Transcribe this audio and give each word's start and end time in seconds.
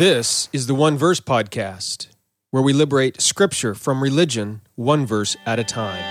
This 0.00 0.48
is 0.54 0.66
the 0.66 0.74
One 0.74 0.96
Verse 0.96 1.20
Podcast, 1.20 2.06
where 2.52 2.62
we 2.62 2.72
liberate 2.72 3.20
scripture 3.20 3.74
from 3.74 4.02
religion 4.02 4.62
one 4.74 5.04
verse 5.04 5.36
at 5.44 5.58
a 5.58 5.62
time. 5.62 6.02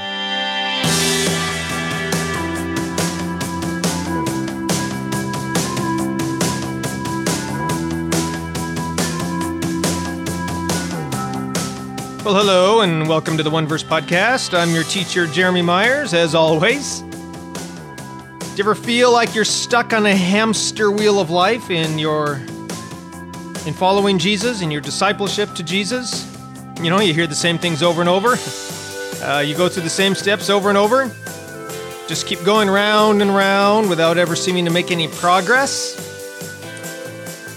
Well, 12.23 12.35
hello, 12.35 12.81
and 12.81 13.09
welcome 13.09 13.37
to 13.37 13.41
the 13.41 13.49
One 13.49 13.65
Verse 13.65 13.83
Podcast. 13.83 14.55
I'm 14.55 14.69
your 14.69 14.83
teacher, 14.83 15.25
Jeremy 15.25 15.63
Myers, 15.63 16.13
as 16.13 16.35
always. 16.35 16.99
Do 16.99 17.07
you 18.55 18.59
ever 18.59 18.75
feel 18.75 19.11
like 19.11 19.33
you're 19.33 19.43
stuck 19.43 19.93
on 19.93 20.05
a 20.05 20.15
hamster 20.15 20.91
wheel 20.91 21.19
of 21.19 21.31
life 21.31 21.71
in 21.71 21.97
your 21.97 22.39
in 23.69 23.75
following 23.75 24.17
Jesus, 24.17 24.63
in 24.63 24.71
your 24.71 24.81
discipleship 24.81 25.53
to 25.53 25.61
Jesus? 25.61 26.25
You 26.81 26.89
know, 26.89 26.99
you 27.01 27.13
hear 27.13 27.27
the 27.27 27.35
same 27.35 27.59
things 27.59 27.83
over 27.83 28.01
and 28.01 28.09
over. 28.09 28.35
Uh, 29.21 29.39
you 29.39 29.53
go 29.53 29.67
through 29.67 29.83
the 29.83 29.89
same 29.89 30.15
steps 30.15 30.49
over 30.49 30.69
and 30.69 30.77
over. 30.77 31.11
Just 32.07 32.25
keep 32.25 32.41
going 32.45 32.69
round 32.69 33.21
and 33.21 33.35
round 33.35 33.89
without 33.89 34.17
ever 34.17 34.33
seeming 34.33 34.63
to 34.63 34.71
make 34.71 34.91
any 34.91 35.09
progress. 35.09 35.97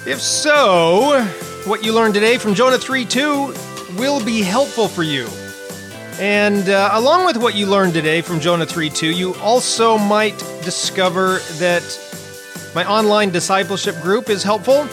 If 0.05 0.21
so, 0.21 1.25
what 1.65 1.85
you 1.85 1.93
learned 1.93 2.15
today 2.15 2.37
from 2.37 2.55
Jonah 2.55 2.79
3 2.79 3.05
2 3.05 3.55
will 3.97 4.25
be 4.25 4.43
helpful 4.43 4.89
for 4.89 5.05
you. 5.05 5.29
And 6.19 6.69
uh, 6.69 6.91
along 6.95 7.27
with 7.27 7.37
what 7.37 7.55
you 7.55 7.67
learned 7.67 7.95
today 7.95 8.23
from 8.23 8.41
Jonah 8.41 8.67
3 8.67 8.91
2, 8.91 9.07
you 9.13 9.37
also 9.37 9.97
might 9.97 10.37
discover 10.65 11.39
that 11.61 11.85
my 12.75 12.85
online 12.91 13.31
discipleship 13.31 13.95
group 14.03 14.29
is 14.31 14.43
helpful. 14.43 14.89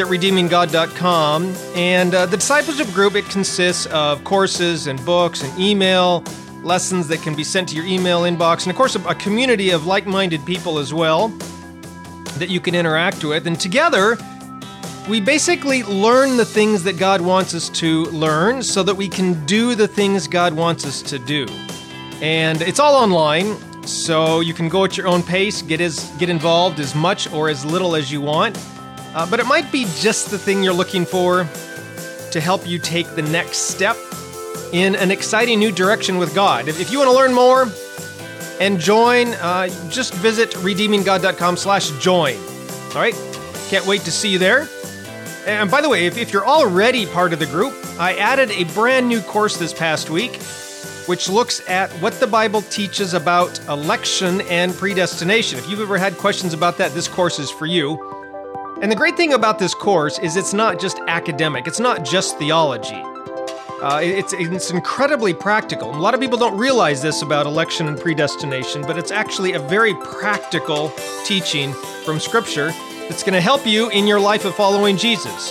At 0.00 0.06
redeeminggod.com. 0.06 1.54
And 1.74 2.14
uh, 2.14 2.24
the 2.24 2.38
discipleship 2.38 2.88
group, 2.94 3.14
it 3.14 3.26
consists 3.26 3.84
of 3.86 4.24
courses 4.24 4.86
and 4.86 5.04
books 5.04 5.42
and 5.42 5.58
email 5.58 6.24
lessons 6.62 7.06
that 7.08 7.20
can 7.22 7.34
be 7.34 7.44
sent 7.44 7.68
to 7.68 7.76
your 7.76 7.84
email 7.84 8.22
inbox. 8.22 8.62
And 8.62 8.70
of 8.70 8.76
course, 8.76 8.94
a 8.94 9.14
community 9.14 9.70
of 9.70 9.86
like 9.86 10.06
minded 10.06 10.44
people 10.46 10.78
as 10.78 10.94
well 10.94 11.28
that 12.38 12.48
you 12.48 12.60
can 12.60 12.74
interact 12.74 13.24
with. 13.24 13.46
And 13.46 13.60
together, 13.60 14.16
we 15.08 15.20
basically 15.20 15.82
learn 15.82 16.36
the 16.36 16.44
things 16.44 16.82
that 16.84 16.98
God 16.98 17.20
wants 17.20 17.54
us 17.54 17.68
to 17.80 18.04
learn 18.06 18.62
so 18.62 18.82
that 18.82 18.94
we 18.94 19.08
can 19.08 19.44
do 19.44 19.74
the 19.74 19.88
things 19.88 20.26
God 20.26 20.54
wants 20.54 20.86
us 20.86 21.02
to 21.02 21.18
do. 21.18 21.46
And 22.22 22.62
it's 22.62 22.80
all 22.80 22.94
online, 22.94 23.56
so 23.86 24.40
you 24.40 24.54
can 24.54 24.68
go 24.68 24.84
at 24.84 24.96
your 24.96 25.08
own 25.08 25.22
pace, 25.22 25.62
get 25.62 25.80
as 25.80 26.10
get 26.18 26.30
involved 26.30 26.80
as 26.80 26.94
much 26.94 27.30
or 27.32 27.48
as 27.48 27.64
little 27.64 27.94
as 27.94 28.10
you 28.10 28.20
want. 28.20 28.58
Uh, 29.14 29.28
but 29.28 29.40
it 29.40 29.46
might 29.46 29.70
be 29.72 29.86
just 29.96 30.30
the 30.30 30.38
thing 30.38 30.62
you're 30.62 30.72
looking 30.72 31.04
for 31.04 31.48
to 32.30 32.40
help 32.40 32.66
you 32.66 32.78
take 32.78 33.08
the 33.16 33.22
next 33.22 33.58
step 33.70 33.96
in 34.72 34.94
an 34.94 35.10
exciting 35.10 35.58
new 35.58 35.72
direction 35.72 36.18
with 36.18 36.34
God. 36.34 36.68
If, 36.68 36.92
you 36.92 36.98
want 36.98 37.10
to 37.10 37.16
learn 37.16 37.34
more 37.34 37.66
and 38.60 38.78
join, 38.78 39.28
uh, 39.34 39.68
just 39.88 40.14
visit 40.14 40.50
redeeminggod.com 40.50 41.56
slash 41.56 41.90
join. 41.98 42.36
All 42.36 42.96
right, 42.96 43.14
can't 43.68 43.86
wait 43.86 44.02
to 44.02 44.12
see 44.12 44.28
you 44.28 44.38
there. 44.38 44.68
And 45.46 45.70
by 45.70 45.80
the 45.80 45.88
way, 45.88 46.06
if, 46.06 46.18
if 46.18 46.32
you're 46.32 46.46
already 46.46 47.06
part 47.06 47.32
of 47.32 47.38
the 47.38 47.46
group, 47.46 47.74
I 47.98 48.14
added 48.16 48.50
a 48.52 48.64
brand 48.74 49.08
new 49.08 49.20
course 49.22 49.56
this 49.56 49.72
past 49.72 50.10
week, 50.10 50.36
which 51.06 51.28
looks 51.28 51.66
at 51.68 51.90
what 51.94 52.20
the 52.20 52.26
Bible 52.26 52.62
teaches 52.62 53.14
about 53.14 53.58
election 53.68 54.42
and 54.42 54.72
predestination. 54.72 55.58
If 55.58 55.68
you've 55.68 55.80
ever 55.80 55.98
had 55.98 56.16
questions 56.16 56.54
about 56.54 56.78
that, 56.78 56.92
this 56.92 57.08
course 57.08 57.38
is 57.38 57.50
for 57.50 57.66
you. 57.66 58.19
And 58.82 58.90
the 58.90 58.96
great 58.96 59.14
thing 59.14 59.34
about 59.34 59.58
this 59.58 59.74
course 59.74 60.18
is 60.18 60.36
it's 60.36 60.54
not 60.54 60.80
just 60.80 60.98
academic, 61.06 61.66
it's 61.66 61.80
not 61.80 62.02
just 62.02 62.38
theology. 62.38 63.02
Uh, 63.82 64.00
it's, 64.02 64.32
it's 64.32 64.70
incredibly 64.70 65.34
practical. 65.34 65.94
A 65.94 65.96
lot 65.96 66.14
of 66.14 66.20
people 66.20 66.38
don't 66.38 66.56
realize 66.56 67.02
this 67.02 67.20
about 67.20 67.46
election 67.46 67.88
and 67.88 67.98
predestination, 67.98 68.82
but 68.82 68.98
it's 68.98 69.10
actually 69.10 69.52
a 69.52 69.58
very 69.58 69.94
practical 69.94 70.92
teaching 71.24 71.72
from 72.04 72.18
Scripture 72.18 72.72
that's 73.08 73.22
going 73.22 73.34
to 73.34 73.40
help 73.40 73.66
you 73.66 73.90
in 73.90 74.06
your 74.06 74.20
life 74.20 74.44
of 74.44 74.54
following 74.54 74.96
Jesus. 74.96 75.50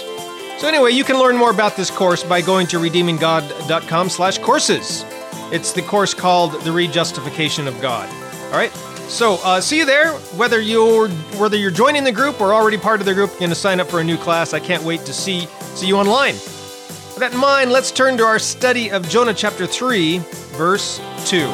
So 0.58 0.68
anyway, 0.68 0.92
you 0.92 1.04
can 1.04 1.18
learn 1.18 1.38
more 1.38 1.52
about 1.52 1.76
this 1.76 1.90
course 1.90 2.24
by 2.24 2.42
going 2.42 2.68
to 2.68 2.78
redeeminggod.com 2.78 4.10
slash 4.10 4.40
courses. 4.40 5.06
It's 5.52 5.72
the 5.72 5.82
course 5.82 6.14
called 6.14 6.54
The 6.62 6.72
Rejustification 6.72 7.68
of 7.68 7.80
God. 7.80 8.10
All 8.46 8.58
right. 8.58 8.72
So 9.10 9.40
uh, 9.44 9.60
see 9.60 9.80
you 9.80 9.86
there. 9.86 10.14
Whether 10.38 10.62
you're 10.62 11.10
whether 11.40 11.58
you're 11.58 11.72
joining 11.72 12.04
the 12.04 12.12
group 12.12 12.40
or 12.40 12.54
already 12.54 12.78
part 12.78 13.00
of 13.00 13.08
the 13.08 13.14
group, 13.14 13.32
you're 13.32 13.40
going 13.40 13.50
to 13.50 13.56
sign 13.56 13.80
up 13.80 13.90
for 13.90 14.00
a 14.00 14.04
new 14.04 14.18
class. 14.18 14.54
I 14.54 14.60
can't 14.60 14.84
wait 14.84 15.02
to 15.02 15.14
see 15.14 15.48
see 15.74 15.88
you 15.88 15.98
online. 15.98 16.36
With 16.36 17.18
that 17.18 17.34
in 17.34 17.40
mind, 17.40 17.72
let's 17.72 17.92
turn 17.92 18.18
to 18.18 18.24
our 18.24 18.38
study 18.38 18.92
of 18.92 19.10
Jonah 19.10 19.34
chapter 19.34 19.66
three, 19.66 20.20
verse 20.56 21.02
two. 21.26 21.50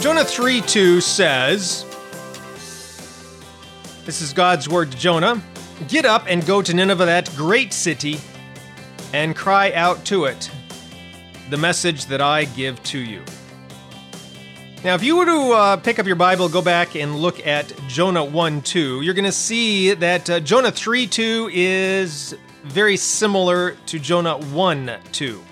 Jonah 0.00 0.24
3 0.24 0.60
2 0.60 1.00
says, 1.00 1.86
This 4.04 4.20
is 4.20 4.32
God's 4.32 4.68
word 4.68 4.92
to 4.92 4.98
Jonah 4.98 5.42
Get 5.88 6.04
up 6.04 6.26
and 6.28 6.46
go 6.46 6.62
to 6.62 6.72
Nineveh, 6.72 7.04
that 7.04 7.34
great 7.36 7.72
city, 7.72 8.20
and 9.12 9.34
cry 9.34 9.72
out 9.72 10.04
to 10.06 10.26
it 10.26 10.50
the 11.50 11.56
message 11.56 12.06
that 12.06 12.20
I 12.20 12.44
give 12.44 12.80
to 12.84 12.98
you. 12.98 13.22
Now, 14.84 14.94
if 14.94 15.02
you 15.02 15.16
were 15.16 15.24
to 15.24 15.52
uh, 15.52 15.76
pick 15.78 15.98
up 15.98 16.06
your 16.06 16.16
Bible, 16.16 16.48
go 16.48 16.62
back 16.62 16.94
and 16.94 17.16
look 17.16 17.44
at 17.46 17.72
Jonah 17.88 18.24
1 18.24 18.62
2, 18.62 19.00
you're 19.02 19.14
going 19.14 19.24
to 19.24 19.32
see 19.32 19.94
that 19.94 20.30
uh, 20.30 20.40
Jonah 20.40 20.70
3 20.70 21.06
2 21.06 21.50
is 21.52 22.36
very 22.62 22.96
similar 22.96 23.72
to 23.86 23.98
Jonah 23.98 24.38
1 24.38 24.92
2. 25.10 25.44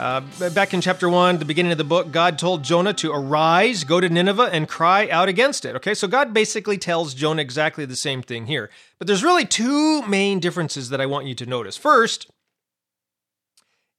Uh, 0.00 0.22
back 0.54 0.72
in 0.72 0.80
chapter 0.80 1.10
1, 1.10 1.40
the 1.40 1.44
beginning 1.44 1.72
of 1.72 1.76
the 1.76 1.84
book, 1.84 2.10
God 2.10 2.38
told 2.38 2.64
Jonah 2.64 2.94
to 2.94 3.12
arise, 3.12 3.84
go 3.84 4.00
to 4.00 4.08
Nineveh, 4.08 4.48
and 4.50 4.66
cry 4.66 5.06
out 5.10 5.28
against 5.28 5.66
it. 5.66 5.76
Okay, 5.76 5.92
so 5.92 6.08
God 6.08 6.32
basically 6.32 6.78
tells 6.78 7.12
Jonah 7.12 7.42
exactly 7.42 7.84
the 7.84 7.94
same 7.94 8.22
thing 8.22 8.46
here. 8.46 8.70
But 8.98 9.06
there's 9.06 9.22
really 9.22 9.44
two 9.44 10.00
main 10.06 10.40
differences 10.40 10.88
that 10.88 11.02
I 11.02 11.06
want 11.06 11.26
you 11.26 11.34
to 11.34 11.44
notice. 11.44 11.76
First, 11.76 12.30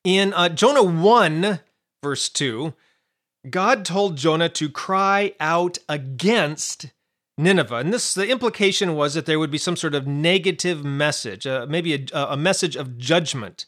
in 0.04 0.34
uh, 0.34 0.50
Jonah 0.50 0.82
1, 0.82 1.60
verse 2.02 2.30
2, 2.30 2.74
God 3.52 3.86
told 3.86 4.18
Jonah 4.18 4.50
to 4.50 4.70
cry 4.70 5.36
out 5.40 5.78
against 5.88 6.88
Nineveh. 7.38 7.76
And 7.76 7.94
this, 7.94 8.16
the 8.16 8.28
implication 8.28 8.96
was 8.96 9.14
that 9.14 9.28
there 9.28 9.38
would 9.38 9.52
be 9.52 9.60
some 9.60 9.76
sort 9.76 9.94
of 9.94 10.08
negative 10.08 10.84
message, 10.84 11.46
uh, 11.46 11.68
maybe 11.70 12.08
a, 12.12 12.24
a 12.24 12.38
message 12.38 12.76
of 12.76 12.98
judgment 12.98 13.68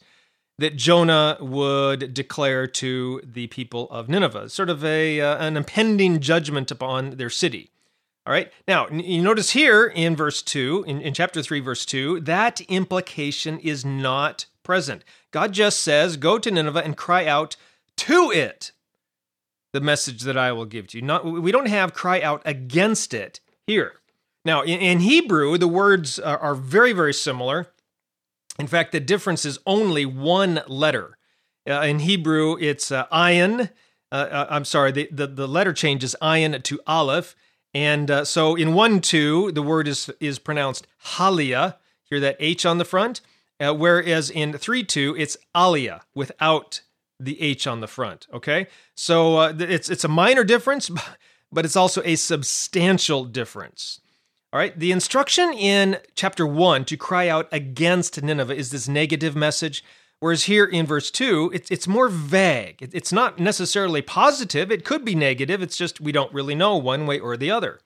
that 0.58 0.76
Jonah 0.76 1.36
would 1.40 2.14
declare 2.14 2.66
to 2.66 3.20
the 3.24 3.48
people 3.48 3.90
of 3.90 4.08
Nineveh, 4.08 4.48
sort 4.48 4.70
of 4.70 4.84
a 4.84 5.20
uh, 5.20 5.36
an 5.44 5.56
impending 5.56 6.20
judgment 6.20 6.70
upon 6.70 7.16
their 7.16 7.30
city. 7.30 7.70
All 8.26 8.32
right. 8.32 8.50
Now, 8.66 8.88
you 8.88 9.20
notice 9.20 9.50
here 9.50 9.84
in 9.86 10.16
verse 10.16 10.40
2, 10.40 10.84
in, 10.86 11.02
in 11.02 11.12
chapter 11.12 11.42
3, 11.42 11.60
verse 11.60 11.84
2, 11.84 12.20
that 12.20 12.62
implication 12.62 13.58
is 13.58 13.84
not 13.84 14.46
present. 14.62 15.04
God 15.30 15.52
just 15.52 15.80
says, 15.80 16.16
Go 16.16 16.38
to 16.38 16.50
Nineveh 16.50 16.82
and 16.82 16.96
cry 16.96 17.26
out 17.26 17.56
to 17.96 18.30
it 18.30 18.72
the 19.72 19.80
message 19.80 20.22
that 20.22 20.38
I 20.38 20.52
will 20.52 20.64
give 20.64 20.86
to 20.88 20.98
you. 20.98 21.02
Not, 21.02 21.26
we 21.26 21.52
don't 21.52 21.68
have 21.68 21.92
cry 21.92 22.22
out 22.22 22.40
against 22.46 23.12
it 23.12 23.40
here. 23.66 23.94
Now, 24.44 24.62
in, 24.62 24.78
in 24.80 25.00
Hebrew, 25.00 25.58
the 25.58 25.68
words 25.68 26.18
are, 26.18 26.38
are 26.38 26.54
very, 26.54 26.92
very 26.92 27.12
similar. 27.12 27.68
In 28.58 28.66
fact, 28.66 28.92
the 28.92 29.00
difference 29.00 29.44
is 29.44 29.58
only 29.66 30.06
one 30.06 30.62
letter. 30.66 31.18
Uh, 31.68 31.80
in 31.80 32.00
Hebrew, 32.00 32.56
it's 32.60 32.92
uh, 32.92 33.06
ayin. 33.06 33.70
Uh, 34.12 34.14
uh, 34.14 34.46
I'm 34.50 34.64
sorry, 34.64 34.92
the, 34.92 35.08
the, 35.10 35.26
the, 35.26 35.48
letter 35.48 35.72
changes 35.72 36.14
ayin 36.22 36.62
to 36.62 36.80
aleph. 36.86 37.34
And 37.72 38.10
uh, 38.10 38.24
so 38.24 38.54
in 38.54 38.74
1 38.74 39.00
2, 39.00 39.52
the 39.52 39.62
word 39.62 39.88
is, 39.88 40.10
is 40.20 40.38
pronounced 40.38 40.86
halia. 41.16 41.76
Hear 42.04 42.20
that 42.20 42.36
H 42.38 42.64
on 42.64 42.78
the 42.78 42.84
front. 42.84 43.20
Uh, 43.58 43.74
whereas 43.74 44.30
in 44.30 44.52
3 44.52 44.84
2, 44.84 45.16
it's 45.18 45.36
alia 45.56 46.02
without 46.14 46.82
the 47.18 47.40
H 47.40 47.66
on 47.66 47.80
the 47.80 47.88
front. 47.88 48.28
Okay? 48.32 48.68
So 48.94 49.42
it's, 49.42 49.88
it's 49.88 50.04
a 50.04 50.08
minor 50.08 50.44
difference, 50.44 50.90
but 51.52 51.64
it's 51.64 51.76
also 51.76 52.02
a 52.04 52.14
substantial 52.14 53.24
difference. 53.24 54.00
All 54.54 54.60
right, 54.60 54.78
the 54.78 54.92
instruction 54.92 55.52
in 55.52 55.98
chapter 56.14 56.46
1 56.46 56.84
to 56.84 56.96
cry 56.96 57.26
out 57.26 57.48
against 57.50 58.22
Nineveh 58.22 58.54
is 58.54 58.70
this 58.70 58.86
negative 58.86 59.34
message, 59.34 59.82
whereas 60.20 60.44
here 60.44 60.64
in 60.64 60.86
verse 60.86 61.10
2, 61.10 61.50
it's, 61.52 61.68
it's 61.72 61.88
more 61.88 62.08
vague. 62.08 62.76
It's 62.80 63.12
not 63.12 63.40
necessarily 63.40 64.00
positive, 64.00 64.70
it 64.70 64.84
could 64.84 65.04
be 65.04 65.16
negative, 65.16 65.60
it's 65.60 65.76
just 65.76 66.00
we 66.00 66.12
don't 66.12 66.32
really 66.32 66.54
know 66.54 66.76
one 66.76 67.04
way 67.04 67.18
or 67.18 67.36
the 67.36 67.50
other. 67.50 67.80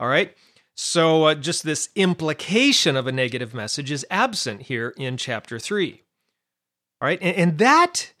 All 0.00 0.08
right, 0.08 0.36
so 0.74 1.26
uh, 1.26 1.34
just 1.36 1.62
this 1.62 1.88
implication 1.94 2.96
of 2.96 3.06
a 3.06 3.12
negative 3.12 3.54
message 3.54 3.92
is 3.92 4.04
absent 4.10 4.62
here 4.62 4.94
in 4.96 5.18
chapter 5.18 5.60
3. 5.60 6.02
All 7.00 7.06
right, 7.06 7.22
and, 7.22 7.36
and 7.36 7.58
that 7.58 8.12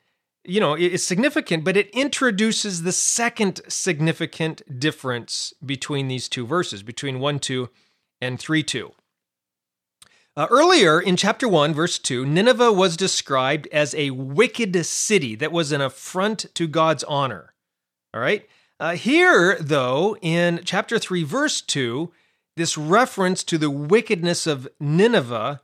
you 0.44 0.60
know, 0.60 0.76
is 0.76 1.04
significant, 1.04 1.64
but 1.64 1.76
it 1.76 1.90
introduces 1.90 2.84
the 2.84 2.92
second 2.92 3.60
significant 3.66 4.78
difference 4.78 5.52
between 5.66 6.06
these 6.06 6.28
two 6.28 6.46
verses, 6.46 6.84
between 6.84 7.18
1 7.18 7.40
2 7.40 7.68
and 8.20 8.38
3 8.38 8.62
2. 8.62 8.92
Uh, 10.36 10.46
earlier 10.50 11.00
in 11.00 11.16
chapter 11.16 11.48
1, 11.48 11.74
verse 11.74 11.98
2, 11.98 12.24
Nineveh 12.24 12.72
was 12.72 12.96
described 12.96 13.66
as 13.72 13.92
a 13.94 14.10
wicked 14.10 14.86
city 14.86 15.34
that 15.34 15.50
was 15.50 15.72
an 15.72 15.80
affront 15.80 16.46
to 16.54 16.68
God's 16.68 17.02
honor. 17.04 17.54
All 18.14 18.20
right? 18.20 18.46
Uh, 18.78 18.92
here, 18.92 19.56
though, 19.58 20.16
in 20.22 20.60
chapter 20.64 20.98
3, 20.98 21.24
verse 21.24 21.60
2, 21.60 22.12
this 22.56 22.78
reference 22.78 23.42
to 23.44 23.58
the 23.58 23.70
wickedness 23.70 24.46
of 24.46 24.68
Nineveh 24.78 25.60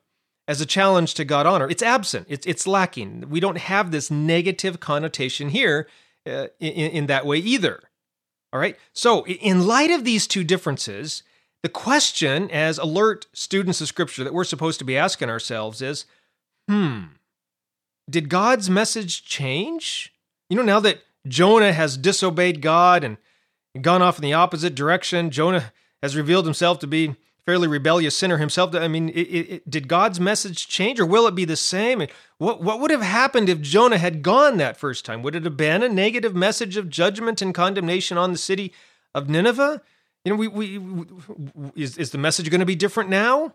as 0.49 0.61
a 0.61 0.67
challenge 0.67 1.15
to 1.15 1.25
God 1.25 1.47
honor, 1.47 1.69
it's 1.71 1.83
absent. 1.83 2.27
It's, 2.29 2.47
it's 2.47 2.67
lacking. 2.67 3.31
We 3.31 3.41
don't 3.41 3.59
have 3.59 3.91
this 3.91 4.11
negative 4.11 4.81
connotation 4.81 5.51
here 5.51 5.89
uh, 6.27 6.49
in, 6.59 6.91
in 6.91 7.07
that 7.07 7.27
way 7.27 7.39
either. 7.39 7.81
All 8.53 8.61
right? 8.61 8.77
So, 8.93 9.25
in 9.27 9.67
light 9.67 9.91
of 9.91 10.05
these 10.05 10.27
two 10.27 10.45
differences, 10.45 11.23
the 11.65 11.71
question, 11.71 12.51
as 12.51 12.77
alert 12.77 13.25
students 13.33 13.81
of 13.81 13.89
Scripture, 13.89 14.23
that 14.23 14.35
we're 14.35 14.45
supposed 14.45 14.79
to 14.81 14.85
be 14.85 14.99
asking 14.99 15.31
ourselves 15.31 15.81
is 15.81 16.05
hmm, 16.69 17.05
did 18.09 18.29
God's 18.29 18.69
message 18.69 19.25
change? 19.25 20.13
You 20.51 20.59
know, 20.59 20.63
now 20.63 20.79
that 20.81 20.99
Jonah 21.27 21.73
has 21.73 21.97
disobeyed 21.97 22.61
God 22.61 23.03
and 23.03 23.17
gone 23.81 24.03
off 24.03 24.19
in 24.19 24.23
the 24.23 24.35
opposite 24.35 24.75
direction, 24.75 25.31
Jonah 25.31 25.73
has 26.03 26.15
revealed 26.15 26.45
himself 26.45 26.81
to 26.81 26.87
be 26.87 27.17
fairly 27.47 27.67
rebellious 27.67 28.15
sinner 28.15 28.37
himself. 28.37 28.75
I 28.75 28.87
mean, 28.87 29.09
it, 29.09 29.23
it, 29.23 29.71
did 29.71 29.89
God's 29.89 30.21
message 30.21 30.69
change, 30.69 31.01
or 31.01 31.07
will 31.07 31.27
it 31.27 31.35
be 31.35 31.47
the 31.47 31.57
same? 31.57 32.07
What 32.37 32.63
what 32.63 32.79
would 32.79 32.91
have 32.91 33.01
happened 33.01 33.49
if 33.49 33.63
Jonah 33.63 33.97
had 33.97 34.23
gone 34.23 34.59
that 34.59 34.77
first 34.77 35.07
time? 35.07 35.23
Would 35.23 35.35
it 35.35 35.45
have 35.45 35.57
been 35.57 35.83
a 35.83 35.89
negative 35.89 36.35
message 36.35 36.77
of 36.77 36.91
judgment 36.91 37.41
and 37.41 37.55
condemnation 37.55 38.19
on 38.19 38.33
the 38.33 38.39
city 38.39 38.75
of 39.15 39.31
Nineveh? 39.31 39.81
You 40.25 40.33
know, 40.33 40.37
we, 40.37 40.49
we, 40.49 40.79
we 40.79 41.07
is, 41.77 41.99
is 41.99 42.11
the 42.11 42.19
message 42.19 42.51
going 42.51 42.61
to 42.61 42.67
be 42.67 42.77
different 42.77 43.11
now? 43.11 43.55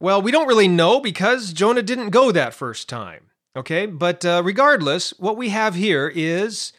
Well, 0.00 0.20
we 0.20 0.32
don't 0.32 0.48
really 0.48 0.68
know 0.68 1.00
because 1.00 1.52
Jonah 1.52 1.82
didn't 1.82 2.10
go 2.10 2.32
that 2.32 2.52
first 2.54 2.88
time. 2.88 3.30
Okay, 3.56 3.86
but 3.86 4.24
uh, 4.24 4.42
regardless, 4.44 5.10
what 5.18 5.36
we 5.36 5.50
have 5.50 5.76
here 5.76 6.10
is 6.12 6.72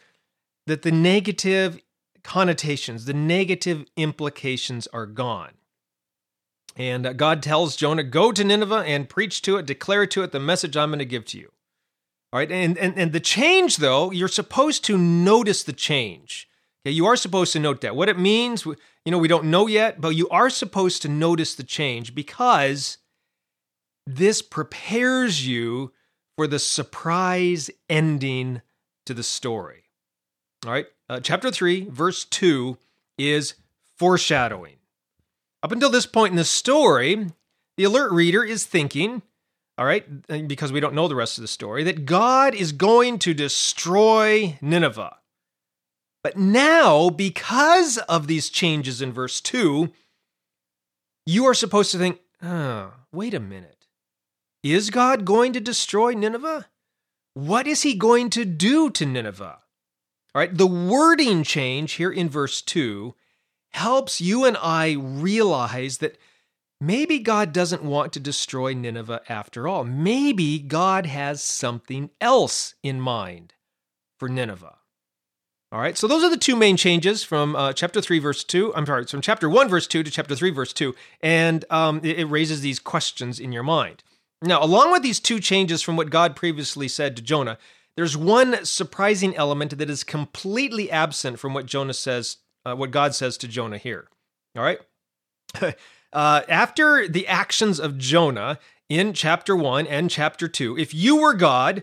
that 0.66 0.82
the 0.82 0.92
negative 0.92 1.80
connotations, 2.22 3.06
the 3.06 3.14
negative 3.14 3.86
implications 3.96 4.86
are 4.88 5.06
gone. 5.06 5.52
And 6.76 7.06
uh, 7.06 7.14
God 7.14 7.42
tells 7.42 7.76
Jonah, 7.76 8.02
Go 8.02 8.32
to 8.32 8.44
Nineveh 8.44 8.84
and 8.86 9.08
preach 9.08 9.40
to 9.42 9.56
it, 9.56 9.64
declare 9.64 10.06
to 10.08 10.22
it 10.22 10.32
the 10.32 10.40
message 10.40 10.76
I'm 10.76 10.90
going 10.90 10.98
to 10.98 11.06
give 11.06 11.24
to 11.26 11.38
you. 11.38 11.50
All 12.32 12.40
right, 12.40 12.52
and, 12.52 12.76
and, 12.76 12.98
and 12.98 13.12
the 13.12 13.20
change, 13.20 13.78
though, 13.78 14.10
you're 14.10 14.28
supposed 14.28 14.84
to 14.84 14.98
notice 14.98 15.62
the 15.62 15.72
change. 15.72 16.48
You 16.90 17.06
are 17.06 17.16
supposed 17.16 17.52
to 17.52 17.58
note 17.58 17.80
that. 17.80 17.96
What 17.96 18.08
it 18.08 18.18
means, 18.18 18.64
you 18.64 18.76
know, 19.06 19.18
we 19.18 19.28
don't 19.28 19.46
know 19.46 19.66
yet, 19.66 20.00
but 20.00 20.10
you 20.10 20.28
are 20.28 20.50
supposed 20.50 21.02
to 21.02 21.08
notice 21.08 21.54
the 21.54 21.64
change 21.64 22.14
because 22.14 22.98
this 24.06 24.42
prepares 24.42 25.46
you 25.46 25.92
for 26.36 26.46
the 26.46 26.58
surprise 26.58 27.70
ending 27.88 28.62
to 29.06 29.14
the 29.14 29.22
story. 29.22 29.84
All 30.64 30.72
right, 30.72 30.86
uh, 31.08 31.20
chapter 31.20 31.50
3, 31.50 31.88
verse 31.90 32.24
2 32.24 32.76
is 33.18 33.54
foreshadowing. 33.96 34.76
Up 35.62 35.72
until 35.72 35.90
this 35.90 36.06
point 36.06 36.32
in 36.32 36.36
the 36.36 36.44
story, 36.44 37.26
the 37.76 37.84
alert 37.84 38.12
reader 38.12 38.44
is 38.44 38.64
thinking, 38.64 39.22
all 39.78 39.86
right, 39.86 40.04
because 40.46 40.72
we 40.72 40.80
don't 40.80 40.94
know 40.94 41.08
the 41.08 41.14
rest 41.14 41.38
of 41.38 41.42
the 41.42 41.48
story, 41.48 41.84
that 41.84 42.06
God 42.06 42.54
is 42.54 42.72
going 42.72 43.18
to 43.20 43.34
destroy 43.34 44.58
Nineveh. 44.60 45.16
But 46.26 46.36
now, 46.36 47.08
because 47.08 47.98
of 47.98 48.26
these 48.26 48.50
changes 48.50 49.00
in 49.00 49.12
verse 49.12 49.40
2, 49.40 49.92
you 51.24 51.44
are 51.44 51.54
supposed 51.54 51.92
to 51.92 51.98
think, 51.98 52.18
oh, 52.42 52.94
wait 53.12 53.32
a 53.32 53.38
minute. 53.38 53.86
Is 54.60 54.90
God 54.90 55.24
going 55.24 55.52
to 55.52 55.60
destroy 55.60 56.14
Nineveh? 56.14 56.66
What 57.34 57.68
is 57.68 57.82
he 57.82 57.94
going 57.94 58.30
to 58.30 58.44
do 58.44 58.90
to 58.90 59.06
Nineveh? 59.06 59.60
All 60.34 60.40
right, 60.40 60.52
the 60.52 60.66
wording 60.66 61.44
change 61.44 61.92
here 61.92 62.10
in 62.10 62.28
verse 62.28 62.60
2 62.60 63.14
helps 63.70 64.20
you 64.20 64.44
and 64.44 64.56
I 64.60 64.96
realize 64.98 65.98
that 65.98 66.18
maybe 66.80 67.20
God 67.20 67.52
doesn't 67.52 67.84
want 67.84 68.12
to 68.14 68.18
destroy 68.18 68.74
Nineveh 68.74 69.20
after 69.28 69.68
all. 69.68 69.84
Maybe 69.84 70.58
God 70.58 71.06
has 71.06 71.40
something 71.40 72.10
else 72.20 72.74
in 72.82 73.00
mind 73.00 73.54
for 74.18 74.28
Nineveh. 74.28 74.78
All 75.72 75.80
right, 75.80 75.98
so 75.98 76.06
those 76.06 76.22
are 76.22 76.30
the 76.30 76.36
two 76.36 76.54
main 76.54 76.76
changes 76.76 77.24
from 77.24 77.56
uh, 77.56 77.72
chapter 77.72 78.00
3, 78.00 78.20
verse 78.20 78.44
2. 78.44 78.72
I'm 78.76 78.86
sorry, 78.86 79.04
from 79.04 79.20
chapter 79.20 79.50
1, 79.50 79.68
verse 79.68 79.88
2 79.88 80.04
to 80.04 80.10
chapter 80.10 80.36
3, 80.36 80.50
verse 80.50 80.72
2. 80.72 80.94
And 81.20 81.64
um, 81.70 82.00
it, 82.04 82.20
it 82.20 82.24
raises 82.26 82.60
these 82.60 82.78
questions 82.78 83.40
in 83.40 83.50
your 83.50 83.64
mind. 83.64 84.04
Now, 84.42 84.62
along 84.62 84.92
with 84.92 85.02
these 85.02 85.18
two 85.18 85.40
changes 85.40 85.82
from 85.82 85.96
what 85.96 86.10
God 86.10 86.36
previously 86.36 86.86
said 86.86 87.16
to 87.16 87.22
Jonah, 87.22 87.58
there's 87.96 88.16
one 88.16 88.64
surprising 88.64 89.34
element 89.36 89.76
that 89.76 89.90
is 89.90 90.04
completely 90.04 90.88
absent 90.90 91.40
from 91.40 91.52
what 91.52 91.66
Jonah 91.66 91.94
says, 91.94 92.36
uh, 92.64 92.76
what 92.76 92.92
God 92.92 93.14
says 93.14 93.36
to 93.38 93.48
Jonah 93.48 93.78
here. 93.78 94.08
All 94.56 94.62
right? 94.62 94.78
uh, 96.12 96.42
after 96.48 97.08
the 97.08 97.26
actions 97.26 97.80
of 97.80 97.98
Jonah 97.98 98.60
in 98.88 99.12
chapter 99.12 99.56
1 99.56 99.88
and 99.88 100.10
chapter 100.10 100.46
2, 100.46 100.78
if 100.78 100.94
you 100.94 101.16
were 101.16 101.34
God, 101.34 101.82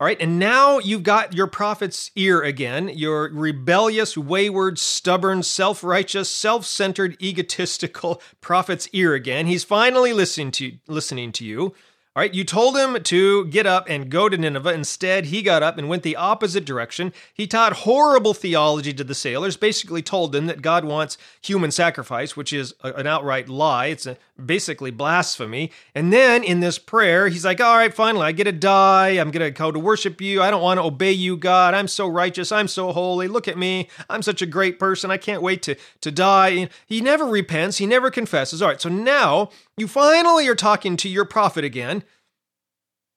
all 0.00 0.06
right, 0.06 0.16
and 0.18 0.38
now 0.38 0.78
you've 0.78 1.02
got 1.02 1.34
your 1.34 1.46
prophet's 1.46 2.10
ear 2.16 2.40
again, 2.40 2.88
your 2.88 3.30
rebellious, 3.34 4.16
wayward, 4.16 4.78
stubborn, 4.78 5.42
self 5.42 5.84
righteous, 5.84 6.30
self 6.30 6.64
centered, 6.64 7.18
egotistical 7.20 8.22
prophet's 8.40 8.88
ear 8.94 9.12
again. 9.12 9.46
He's 9.46 9.62
finally 9.62 10.14
listening 10.14 10.52
to, 10.52 10.78
listening 10.88 11.32
to 11.32 11.44
you. 11.44 11.74
All 12.16 12.22
right, 12.22 12.34
you 12.34 12.42
told 12.42 12.76
him 12.76 13.00
to 13.00 13.44
get 13.46 13.66
up 13.66 13.88
and 13.88 14.10
go 14.10 14.28
to 14.28 14.36
Nineveh. 14.36 14.72
Instead, 14.72 15.26
he 15.26 15.42
got 15.42 15.62
up 15.62 15.78
and 15.78 15.88
went 15.88 16.02
the 16.02 16.16
opposite 16.16 16.64
direction. 16.64 17.12
He 17.32 17.46
taught 17.46 17.72
horrible 17.72 18.34
theology 18.34 18.92
to 18.94 19.04
the 19.04 19.14
sailors, 19.14 19.56
basically 19.56 20.02
told 20.02 20.32
them 20.32 20.46
that 20.46 20.60
God 20.60 20.84
wants 20.84 21.16
human 21.40 21.70
sacrifice, 21.70 22.36
which 22.36 22.52
is 22.52 22.74
a, 22.82 22.92
an 22.94 23.06
outright 23.06 23.48
lie. 23.48 23.86
It's 23.86 24.06
a, 24.06 24.16
basically 24.44 24.90
blasphemy. 24.90 25.70
And 25.94 26.12
then 26.12 26.42
in 26.42 26.58
this 26.58 26.78
prayer, 26.80 27.28
he's 27.28 27.44
like, 27.44 27.60
All 27.60 27.76
right, 27.76 27.94
finally, 27.94 28.26
I 28.26 28.32
get 28.32 28.44
to 28.44 28.52
die. 28.52 29.10
I'm 29.10 29.30
going 29.30 29.46
to 29.46 29.50
go 29.52 29.70
to 29.70 29.78
worship 29.78 30.20
you. 30.20 30.42
I 30.42 30.50
don't 30.50 30.62
want 30.62 30.78
to 30.78 30.84
obey 30.84 31.12
you, 31.12 31.36
God. 31.36 31.74
I'm 31.74 31.86
so 31.86 32.08
righteous. 32.08 32.50
I'm 32.50 32.66
so 32.66 32.90
holy. 32.90 33.28
Look 33.28 33.46
at 33.46 33.56
me. 33.56 33.88
I'm 34.08 34.22
such 34.22 34.42
a 34.42 34.46
great 34.46 34.80
person. 34.80 35.12
I 35.12 35.16
can't 35.16 35.42
wait 35.42 35.62
to, 35.62 35.76
to 36.00 36.10
die. 36.10 36.68
He 36.86 37.00
never 37.00 37.24
repents, 37.24 37.78
he 37.78 37.86
never 37.86 38.10
confesses. 38.10 38.62
All 38.62 38.68
right, 38.68 38.80
so 38.80 38.88
now 38.88 39.50
you 39.80 39.88
finally 39.88 40.46
are 40.46 40.54
talking 40.54 40.96
to 40.98 41.08
your 41.08 41.24
prophet 41.24 41.64
again. 41.64 42.04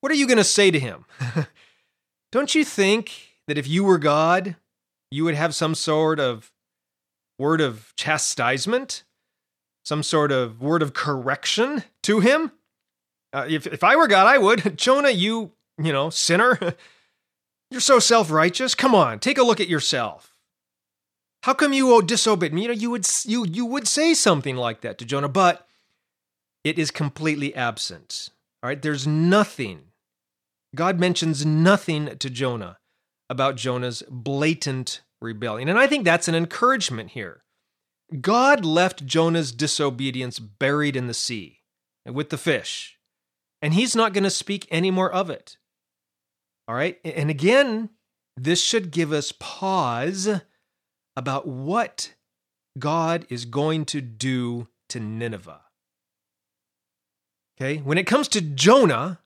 What 0.02 0.12
are 0.12 0.16
you 0.16 0.26
going 0.26 0.38
to 0.38 0.44
say 0.44 0.72
to 0.72 0.80
him? 0.80 1.06
Don't 2.32 2.56
you 2.56 2.66
think 2.66 3.36
that 3.48 3.58
if 3.58 3.68
you 3.68 3.84
were 3.84 3.98
God, 3.98 4.56
you 5.12 5.24
would 5.26 5.36
have 5.36 5.54
some 5.54 5.76
sort 5.76 6.20
of 6.20 6.52
word 7.38 7.62
of 7.62 7.94
chastisement, 7.96 9.04
some 9.86 10.02
sort 10.02 10.32
of 10.32 10.62
word 10.62 10.82
of 10.82 10.94
correction 10.94 11.84
to 12.04 12.20
him? 12.20 12.52
Uh, 13.32 13.46
if, 13.50 13.68
if 13.68 13.84
I 13.84 13.96
were 13.96 14.08
God, 14.08 14.26
I 14.26 14.38
would. 14.38 14.78
Jonah, 14.78 15.10
you, 15.10 15.52
you 15.78 15.94
know, 15.94 16.10
sinner, 16.10 16.58
you're 17.72 17.82
so 17.82 18.00
self 18.00 18.32
righteous. 18.32 18.74
Come 18.76 18.96
on, 18.96 19.20
take 19.20 19.38
a 19.38 19.44
look 19.44 19.60
at 19.60 19.68
yourself. 19.68 20.34
How 21.44 21.54
come 21.54 21.74
you 21.74 22.02
disobeyed 22.02 22.54
me? 22.54 22.64
You 22.64 22.68
know, 22.70 22.74
you 22.74 22.90
would 22.90 23.06
you 23.26 23.46
you 23.46 23.66
would 23.66 23.86
say 23.86 24.14
something 24.14 24.56
like 24.56 24.82
that 24.82 24.98
to 25.00 25.06
Jonah, 25.06 25.28
but 25.28 25.68
it 26.64 26.80
is 26.80 26.92
completely 26.92 27.54
absent. 27.56 28.30
All 28.62 28.70
right, 28.70 28.82
there's 28.82 29.06
nothing. 29.06 29.92
God 30.76 31.00
mentions 31.00 31.46
nothing 31.46 32.18
to 32.18 32.30
Jonah 32.30 32.78
about 33.30 33.56
Jonah's 33.56 34.04
blatant 34.10 35.02
rebellion. 35.22 35.70
And 35.70 35.80
I 35.80 35.88
think 35.88 36.06
that's 36.06 36.28
an 36.28 36.36
encouragement 36.36 37.12
here. 37.12 37.44
God 38.22 38.64
left 38.64 39.06
Jonah's 39.06 39.52
disobedience 39.52 40.40
buried 40.40 40.96
in 40.96 41.08
the 41.08 41.14
sea 41.14 41.62
with 42.06 42.30
the 42.30 42.38
fish, 42.38 43.00
and 43.62 43.74
he's 43.74 43.96
not 43.96 44.14
going 44.14 44.26
to 44.26 44.30
speak 44.30 44.68
any 44.70 44.92
more 44.92 45.12
of 45.12 45.30
it. 45.30 45.58
All 46.68 46.76
right, 46.76 47.00
and 47.04 47.30
again, 47.30 47.90
this 48.38 48.62
should 48.62 48.92
give 48.92 49.12
us 49.12 49.34
pause 49.40 50.30
about 51.16 51.48
what 51.48 52.14
God 52.78 53.26
is 53.30 53.46
going 53.46 53.86
to 53.86 54.02
do 54.02 54.68
to 54.90 55.00
Nineveh. 55.00 55.63
Okay, 57.64 57.78
when 57.78 57.98
it 57.98 58.06
comes 58.06 58.28
to 58.28 58.42
Jonah, 58.42 59.20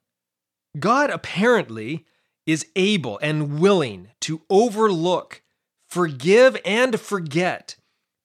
God 0.77 1.09
apparently 1.09 2.05
is 2.45 2.67
able 2.75 3.17
and 3.17 3.59
willing 3.59 4.09
to 4.21 4.43
overlook, 4.47 5.41
forgive, 5.89 6.55
and 6.63 6.99
forget 6.99 7.77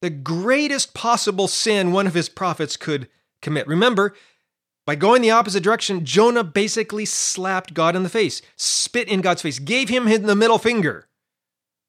the 0.02 0.10
greatest 0.10 0.92
possible 0.92 1.48
sin 1.48 1.92
one 1.92 2.06
of 2.06 2.12
his 2.12 2.28
prophets 2.28 2.76
could 2.76 3.08
commit. 3.40 3.66
Remember, 3.66 4.14
By 4.84 4.96
going 4.96 5.22
the 5.22 5.30
opposite 5.30 5.62
direction, 5.62 6.04
Jonah 6.04 6.44
basically 6.44 7.06
slapped 7.06 7.72
God 7.72 7.96
in 7.96 8.02
the 8.02 8.10
face, 8.10 8.42
spit 8.54 9.08
in 9.08 9.22
God's 9.22 9.40
face, 9.40 9.60
gave 9.60 9.88
him 9.88 10.04
the 10.04 10.36
middle 10.36 10.58
finger. 10.58 11.08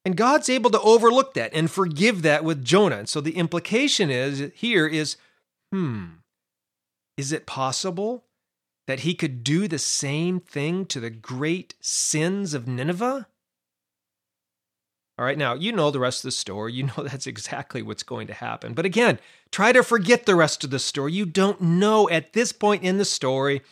And 0.02 0.16
God's 0.16 0.48
able 0.48 0.70
to 0.70 0.80
overlook 0.80 1.34
that 1.34 1.52
and 1.52 1.70
forgive 1.70 2.22
that 2.22 2.42
with 2.42 2.64
Jonah. 2.64 3.00
And 3.00 3.08
so 3.08 3.20
the 3.20 3.36
implication 3.36 4.10
is 4.10 4.50
here 4.54 4.86
is 4.86 5.16
hmm, 5.70 6.04
is 7.16 7.32
it 7.32 7.46
possible 7.46 8.24
that 8.86 9.00
he 9.00 9.14
could 9.14 9.42
do 9.42 9.66
the 9.66 9.78
same 9.78 10.40
thing 10.40 10.84
to 10.86 11.00
the 11.00 11.10
great 11.10 11.74
sins 11.80 12.54
of 12.54 12.68
Nineveh? 12.68 13.26
All 15.16 15.24
right, 15.24 15.38
now 15.38 15.54
you 15.54 15.70
know 15.70 15.90
the 15.90 16.00
rest 16.00 16.20
of 16.20 16.28
the 16.28 16.32
story. 16.32 16.72
You 16.72 16.84
know 16.84 17.02
that's 17.04 17.26
exactly 17.26 17.82
what's 17.82 18.02
going 18.02 18.26
to 18.26 18.34
happen. 18.34 18.74
But 18.74 18.84
again, 18.84 19.18
try 19.50 19.72
to 19.72 19.82
forget 19.82 20.26
the 20.26 20.34
rest 20.34 20.64
of 20.64 20.70
the 20.70 20.78
story. 20.78 21.12
You 21.12 21.26
don't 21.26 21.60
know 21.60 22.08
at 22.10 22.32
this 22.32 22.52
point 22.52 22.82
in 22.82 22.98
the 22.98 23.04
story, 23.04 23.62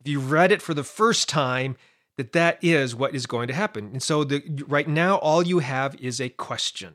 if 0.00 0.08
you 0.08 0.20
read 0.20 0.52
it 0.52 0.62
for 0.62 0.74
the 0.74 0.84
first 0.84 1.28
time, 1.28 1.76
that 2.16 2.32
that 2.32 2.58
is 2.62 2.96
what 2.96 3.14
is 3.14 3.26
going 3.26 3.46
to 3.46 3.54
happen. 3.54 3.90
And 3.92 4.02
so 4.02 4.24
the, 4.24 4.42
right 4.66 4.88
now, 4.88 5.16
all 5.18 5.46
you 5.46 5.60
have 5.60 5.94
is 6.00 6.20
a 6.20 6.28
question. 6.28 6.94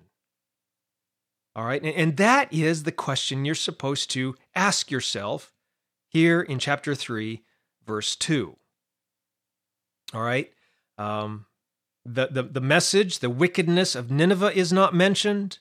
All 1.55 1.65
right, 1.65 1.81
and, 1.81 1.95
and 1.95 2.17
that 2.17 2.51
is 2.51 2.83
the 2.83 2.91
question 2.91 3.45
you're 3.45 3.55
supposed 3.55 4.09
to 4.11 4.35
ask 4.53 4.91
yourself 4.91 5.52
here 6.13 6.41
in 6.41 6.59
chapter 6.59 6.93
3, 6.93 7.41
verse 7.85 8.15
2. 8.15 8.55
All 10.13 10.21
right. 10.21 10.51
Um, 10.97 11.47
the, 12.05 12.27
the, 12.27 12.43
the 12.43 12.61
message, 12.61 13.19
the 13.19 13.29
wickedness 13.29 13.95
of 13.95 14.11
Nineveh 14.11 14.55
is 14.55 14.71
not 14.71 14.93
mentioned. 14.93 15.57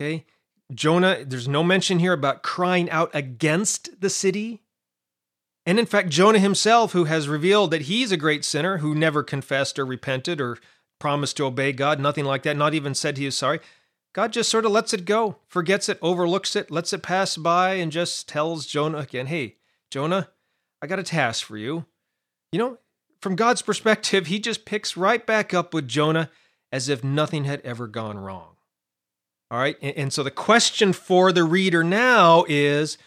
Okay. 0.00 0.26
Jonah, 0.74 1.24
there's 1.24 1.48
no 1.48 1.62
mention 1.62 2.00
here 2.00 2.12
about 2.12 2.42
crying 2.42 2.90
out 2.90 3.10
against 3.14 4.00
the 4.00 4.10
city. 4.10 4.62
And 5.66 5.78
in 5.78 5.86
fact, 5.86 6.08
Jonah 6.08 6.38
himself, 6.38 6.92
who 6.92 7.04
has 7.04 7.28
revealed 7.28 7.70
that 7.70 7.82
he's 7.82 8.10
a 8.12 8.16
great 8.16 8.44
sinner, 8.44 8.78
who 8.78 8.94
never 8.94 9.22
confessed 9.22 9.78
or 9.78 9.86
repented 9.86 10.40
or 10.40 10.58
promised 10.98 11.36
to 11.36 11.44
obey 11.44 11.72
God, 11.72 12.00
nothing 12.00 12.24
like 12.24 12.42
that, 12.42 12.56
not 12.56 12.74
even 12.74 12.94
said 12.94 13.18
he 13.18 13.26
is 13.26 13.36
sorry, 13.36 13.60
God 14.12 14.32
just 14.32 14.50
sort 14.50 14.64
of 14.64 14.72
lets 14.72 14.92
it 14.92 15.04
go, 15.04 15.36
forgets 15.46 15.88
it, 15.88 15.98
overlooks 16.02 16.56
it, 16.56 16.70
lets 16.70 16.92
it 16.92 17.02
pass 17.02 17.36
by, 17.36 17.74
and 17.74 17.92
just 17.92 18.28
tells 18.28 18.66
Jonah 18.66 18.98
again, 18.98 19.26
hey, 19.26 19.56
Jonah, 19.90 20.28
I 20.80 20.86
got 20.86 20.98
a 20.98 21.04
task 21.04 21.44
for 21.44 21.56
you. 21.56 21.86
You 22.52 22.58
know, 22.58 22.78
from 23.20 23.36
God's 23.36 23.62
perspective, 23.62 24.26
he 24.26 24.38
just 24.38 24.64
picks 24.64 24.96
right 24.96 25.24
back 25.24 25.52
up 25.52 25.74
with 25.74 25.88
Jonah 25.88 26.30
as 26.72 26.88
if 26.88 27.04
nothing 27.04 27.44
had 27.44 27.60
ever 27.62 27.86
gone 27.86 28.18
wrong. 28.18 28.56
All 29.50 29.58
right. 29.58 29.76
And, 29.82 30.12
so 30.12 30.22
the 30.22 30.30
question 30.30 30.92
for 30.92 31.32
the 31.32 31.42
reader 31.42 31.82
now 31.82 32.44
is 32.48 32.98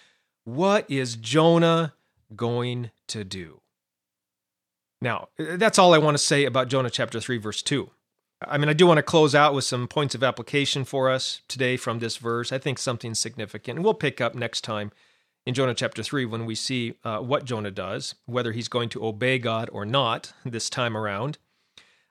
what 0.43 0.89
is 0.91 1.15
Jonah 1.15 1.93
going 2.35 2.91
to 3.07 3.23
do? 3.23 3.61
Now, 5.01 5.29
uh, 5.39 5.55
that's 5.55 5.79
all 5.79 5.93
I 5.93 5.99
want 5.99 6.15
to 6.15 6.23
say 6.23 6.43
about 6.43 6.67
Jonah 6.67 6.89
chapter 6.89 7.21
3, 7.21 7.37
verse 7.37 7.61
2. 7.61 7.89
I 8.45 8.57
mean, 8.57 8.67
I 8.67 8.73
do 8.73 8.85
want 8.85 8.97
to 8.97 9.03
close 9.03 9.33
out 9.33 9.53
with 9.53 9.63
some 9.63 9.87
points 9.87 10.15
of 10.15 10.23
application 10.23 10.83
for 10.83 11.09
us 11.09 11.41
today 11.47 11.77
from 11.77 11.99
this 11.99 12.17
verse. 12.17 12.51
I 12.51 12.57
think 12.57 12.77
something 12.77 13.13
significant. 13.13 13.77
And 13.77 13.85
we'll 13.85 13.93
pick 13.93 14.19
up 14.19 14.35
next 14.35 14.61
time 14.61 14.91
in 15.45 15.53
Jonah 15.53 15.73
chapter 15.73 16.03
3 16.03 16.25
when 16.25 16.45
we 16.45 16.55
see 16.55 16.95
uh, 17.03 17.19
what 17.19 17.45
Jonah 17.45 17.71
does, 17.71 18.15
whether 18.25 18.51
he's 18.51 18.67
going 18.67 18.89
to 18.89 19.05
obey 19.05 19.39
God 19.39 19.69
or 19.71 19.85
not 19.85 20.33
this 20.45 20.69
time 20.69 20.95
around. 20.95 21.37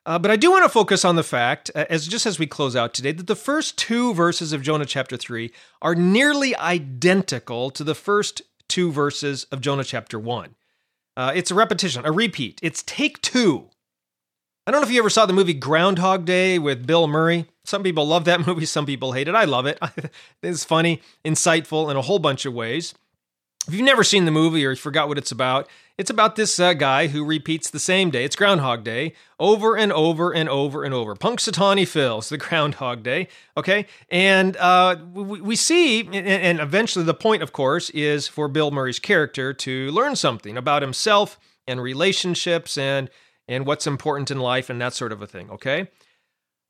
Uh, 0.04 0.18
but 0.18 0.30
I 0.32 0.36
do 0.36 0.50
want 0.50 0.64
to 0.64 0.68
focus 0.68 1.04
on 1.04 1.14
the 1.14 1.22
fact, 1.22 1.70
as 1.70 2.08
just 2.08 2.26
as 2.26 2.38
we 2.38 2.46
close 2.46 2.74
out 2.74 2.92
today, 2.92 3.12
that 3.12 3.28
the 3.28 3.36
first 3.36 3.78
two 3.78 4.12
verses 4.14 4.52
of 4.52 4.62
Jonah 4.62 4.84
chapter 4.84 5.16
3 5.16 5.52
are 5.80 5.94
nearly 5.94 6.56
identical 6.56 7.70
to 7.70 7.84
the 7.84 7.94
first 7.94 8.42
two 8.68 8.90
verses 8.90 9.44
of 9.52 9.60
Jonah 9.60 9.84
chapter 9.84 10.18
1. 10.18 10.56
Uh, 11.16 11.32
it's 11.34 11.50
a 11.50 11.54
repetition, 11.54 12.04
a 12.04 12.10
repeat. 12.10 12.58
It's 12.62 12.82
take 12.82 13.20
two. 13.20 13.68
I 14.66 14.70
don't 14.70 14.80
know 14.80 14.86
if 14.86 14.92
you 14.92 15.00
ever 15.00 15.10
saw 15.10 15.26
the 15.26 15.32
movie 15.32 15.54
Groundhog 15.54 16.24
Day 16.24 16.58
with 16.58 16.86
Bill 16.86 17.06
Murray. 17.06 17.46
Some 17.64 17.82
people 17.82 18.06
love 18.06 18.24
that 18.24 18.46
movie, 18.46 18.64
some 18.66 18.86
people 18.86 19.12
hate 19.12 19.28
it. 19.28 19.34
I 19.34 19.44
love 19.44 19.66
it. 19.66 19.78
it's 20.42 20.64
funny, 20.64 21.00
insightful 21.24 21.90
in 21.90 21.96
a 21.96 22.02
whole 22.02 22.18
bunch 22.18 22.44
of 22.44 22.54
ways. 22.54 22.94
If 23.68 23.74
you've 23.74 23.84
never 23.84 24.02
seen 24.02 24.24
the 24.24 24.32
movie 24.32 24.66
or 24.66 24.70
you 24.70 24.76
forgot 24.76 25.06
what 25.06 25.18
it's 25.18 25.30
about, 25.30 25.68
it's 25.96 26.10
about 26.10 26.34
this 26.34 26.58
uh, 26.58 26.72
guy 26.72 27.06
who 27.06 27.24
repeats 27.24 27.70
the 27.70 27.78
same 27.78 28.10
day. 28.10 28.24
It's 28.24 28.34
Groundhog 28.34 28.82
Day 28.82 29.14
over 29.38 29.76
and 29.76 29.92
over 29.92 30.34
and 30.34 30.48
over 30.48 30.82
and 30.82 30.92
over. 30.92 31.14
Punxsutawney 31.14 31.86
Phil's 31.86 32.28
the 32.28 32.38
Groundhog 32.38 33.04
Day, 33.04 33.28
okay? 33.56 33.86
And 34.08 34.56
uh, 34.56 34.96
we, 35.12 35.40
we, 35.40 35.56
see, 35.56 36.00
and, 36.12 36.58
eventually 36.58 37.04
the 37.04 37.14
point, 37.14 37.42
of 37.42 37.52
course, 37.52 37.88
is 37.90 38.26
for 38.26 38.48
Bill 38.48 38.72
Murray's 38.72 38.98
character 38.98 39.52
to 39.54 39.90
learn 39.92 40.16
something 40.16 40.56
about 40.56 40.82
himself 40.82 41.38
and 41.66 41.80
relationships 41.80 42.76
and 42.76 43.08
and 43.48 43.66
what's 43.66 43.86
important 43.88 44.30
in 44.30 44.38
life 44.38 44.70
and 44.70 44.80
that 44.80 44.94
sort 44.94 45.12
of 45.12 45.20
a 45.20 45.26
thing, 45.26 45.50
okay? 45.50 45.88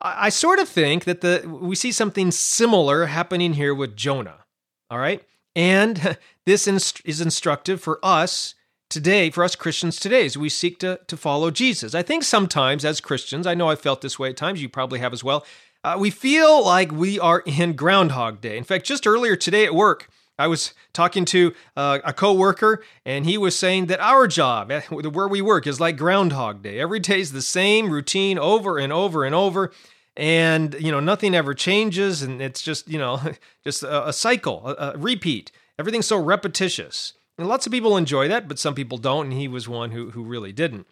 I, 0.00 0.26
I 0.26 0.28
sort 0.30 0.58
of 0.58 0.68
think 0.68 1.04
that 1.04 1.20
the 1.20 1.42
we 1.46 1.76
see 1.76 1.92
something 1.92 2.30
similar 2.30 3.06
happening 3.06 3.54
here 3.54 3.74
with 3.74 3.96
Jonah, 3.96 4.44
all 4.90 4.98
right? 4.98 5.22
And 5.54 6.18
this 6.46 6.66
is 6.66 7.20
instructive 7.20 7.80
for 7.80 7.98
us 8.02 8.54
today, 8.88 9.30
for 9.30 9.42
us 9.42 9.56
Christians 9.56 9.98
today, 9.98 10.26
as 10.26 10.36
we 10.36 10.48
seek 10.48 10.78
to, 10.80 11.00
to 11.06 11.16
follow 11.16 11.50
Jesus. 11.50 11.94
I 11.94 12.02
think 12.02 12.24
sometimes 12.24 12.84
as 12.84 13.00
Christians, 13.00 13.46
I 13.46 13.54
know 13.54 13.68
I 13.68 13.74
felt 13.74 14.02
this 14.02 14.18
way 14.18 14.30
at 14.30 14.36
times, 14.36 14.60
you 14.60 14.68
probably 14.68 14.98
have 14.98 15.12
as 15.12 15.24
well, 15.24 15.46
uh, 15.84 15.96
we 15.98 16.10
feel 16.10 16.64
like 16.64 16.92
we 16.92 17.18
are 17.18 17.40
in 17.40 17.72
Groundhog 17.72 18.40
Day. 18.40 18.56
In 18.56 18.64
fact, 18.64 18.86
just 18.86 19.06
earlier 19.06 19.34
today 19.34 19.64
at 19.64 19.74
work, 19.74 20.08
I 20.38 20.46
was 20.46 20.74
talking 20.92 21.24
to 21.26 21.54
uh, 21.76 21.98
a 22.04 22.12
coworker, 22.12 22.82
and 23.04 23.26
he 23.26 23.36
was 23.36 23.58
saying 23.58 23.86
that 23.86 24.00
our 24.00 24.26
job, 24.26 24.70
eh, 24.70 24.82
where 24.90 25.28
we 25.28 25.40
work, 25.40 25.66
is 25.66 25.80
like 25.80 25.96
Groundhog 25.96 26.62
Day. 26.62 26.78
Every 26.78 27.00
day 27.00 27.20
is 27.20 27.32
the 27.32 27.42
same 27.42 27.90
routine 27.90 28.38
over 28.38 28.78
and 28.78 28.92
over 28.92 29.24
and 29.24 29.34
over 29.34 29.72
and 30.16 30.74
you 30.78 30.92
know 30.92 31.00
nothing 31.00 31.34
ever 31.34 31.54
changes 31.54 32.22
and 32.22 32.42
it's 32.42 32.62
just 32.62 32.88
you 32.88 32.98
know 32.98 33.20
just 33.64 33.82
a, 33.82 34.08
a 34.08 34.12
cycle 34.12 34.66
a, 34.66 34.92
a, 34.92 34.98
repeat. 34.98 35.50
Everything's 35.78 36.06
so 36.06 36.18
repetitious. 36.18 37.14
And 37.38 37.48
lots 37.48 37.66
of 37.66 37.72
people 37.72 37.96
enjoy 37.96 38.28
that 38.28 38.48
but 38.48 38.58
some 38.58 38.74
people 38.74 38.98
don't 38.98 39.26
and 39.26 39.32
he 39.32 39.48
was 39.48 39.68
one 39.68 39.90
who, 39.90 40.10
who 40.10 40.22
really 40.22 40.52
didn't. 40.52 40.86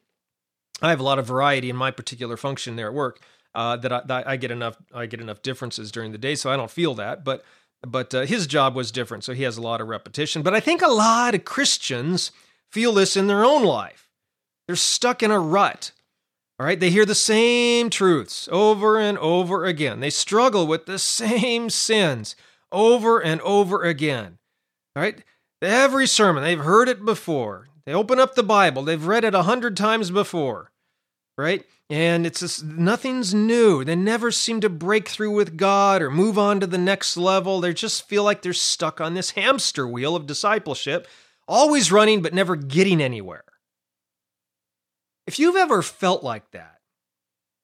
I 0.82 0.90
have 0.90 1.00
a 1.00 1.04
lot 1.04 1.18
of 1.18 1.26
variety 1.26 1.68
in 1.68 1.76
my 1.76 1.90
particular 1.90 2.36
function 2.36 2.76
there 2.76 2.88
at 2.88 2.94
work 2.94 3.20
uh, 3.54 3.76
that, 3.76 3.92
I, 3.92 4.02
that 4.06 4.28
I 4.28 4.36
get 4.36 4.50
enough 4.50 4.76
i 4.94 5.06
get 5.06 5.20
enough 5.20 5.42
differences 5.42 5.92
during 5.92 6.12
the 6.12 6.18
day 6.18 6.34
so 6.34 6.50
i 6.50 6.56
don't 6.56 6.70
feel 6.70 6.94
that 6.94 7.24
but 7.24 7.44
but 7.86 8.14
uh, 8.14 8.22
his 8.22 8.46
job 8.46 8.74
was 8.74 8.90
different 8.92 9.24
so 9.24 9.32
he 9.32 9.42
has 9.42 9.56
a 9.56 9.62
lot 9.62 9.80
of 9.80 9.88
repetition. 9.88 10.42
But 10.42 10.54
i 10.54 10.60
think 10.60 10.82
a 10.82 10.88
lot 10.88 11.34
of 11.34 11.44
christians 11.44 12.32
feel 12.70 12.92
this 12.92 13.16
in 13.16 13.26
their 13.26 13.44
own 13.44 13.64
life. 13.64 14.08
They're 14.66 14.76
stuck 14.76 15.22
in 15.22 15.30
a 15.30 15.40
rut 15.40 15.92
all 16.60 16.66
right, 16.66 16.78
they 16.78 16.90
hear 16.90 17.06
the 17.06 17.14
same 17.14 17.88
truths 17.88 18.46
over 18.52 18.98
and 18.98 19.16
over 19.16 19.64
again. 19.64 20.00
They 20.00 20.10
struggle 20.10 20.66
with 20.66 20.84
the 20.84 20.98
same 20.98 21.70
sins 21.70 22.36
over 22.70 23.18
and 23.18 23.40
over 23.40 23.82
again. 23.82 24.36
All 24.94 25.02
right, 25.02 25.24
every 25.62 26.06
sermon, 26.06 26.44
they've 26.44 26.58
heard 26.60 26.90
it 26.90 27.02
before. 27.02 27.68
They 27.86 27.94
open 27.94 28.20
up 28.20 28.34
the 28.34 28.42
Bible, 28.42 28.82
they've 28.82 29.06
read 29.06 29.24
it 29.24 29.34
a 29.34 29.44
hundred 29.44 29.74
times 29.74 30.10
before, 30.10 30.70
right? 31.38 31.64
And 31.88 32.26
it's 32.26 32.40
just, 32.40 32.62
nothing's 32.62 33.32
new. 33.32 33.82
They 33.82 33.96
never 33.96 34.30
seem 34.30 34.60
to 34.60 34.68
break 34.68 35.08
through 35.08 35.34
with 35.34 35.56
God 35.56 36.02
or 36.02 36.10
move 36.10 36.38
on 36.38 36.60
to 36.60 36.66
the 36.66 36.76
next 36.76 37.16
level. 37.16 37.62
They 37.62 37.72
just 37.72 38.06
feel 38.06 38.22
like 38.22 38.42
they're 38.42 38.52
stuck 38.52 39.00
on 39.00 39.14
this 39.14 39.30
hamster 39.30 39.88
wheel 39.88 40.14
of 40.14 40.26
discipleship, 40.26 41.08
always 41.48 41.90
running 41.90 42.20
but 42.20 42.34
never 42.34 42.54
getting 42.54 43.00
anywhere. 43.00 43.44
If 45.30 45.38
you've 45.38 45.54
ever 45.54 45.80
felt 45.80 46.24
like 46.24 46.50
that, 46.50 46.80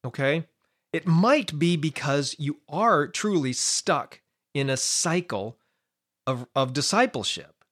okay, 0.04 0.46
it 0.92 1.04
might 1.04 1.58
be 1.58 1.76
because 1.76 2.36
you 2.38 2.60
are 2.68 3.08
truly 3.08 3.52
stuck 3.52 4.20
in 4.54 4.70
a 4.70 4.76
cycle 4.76 5.58
of, 6.28 6.46
of 6.54 6.72
discipleship. 6.72 7.64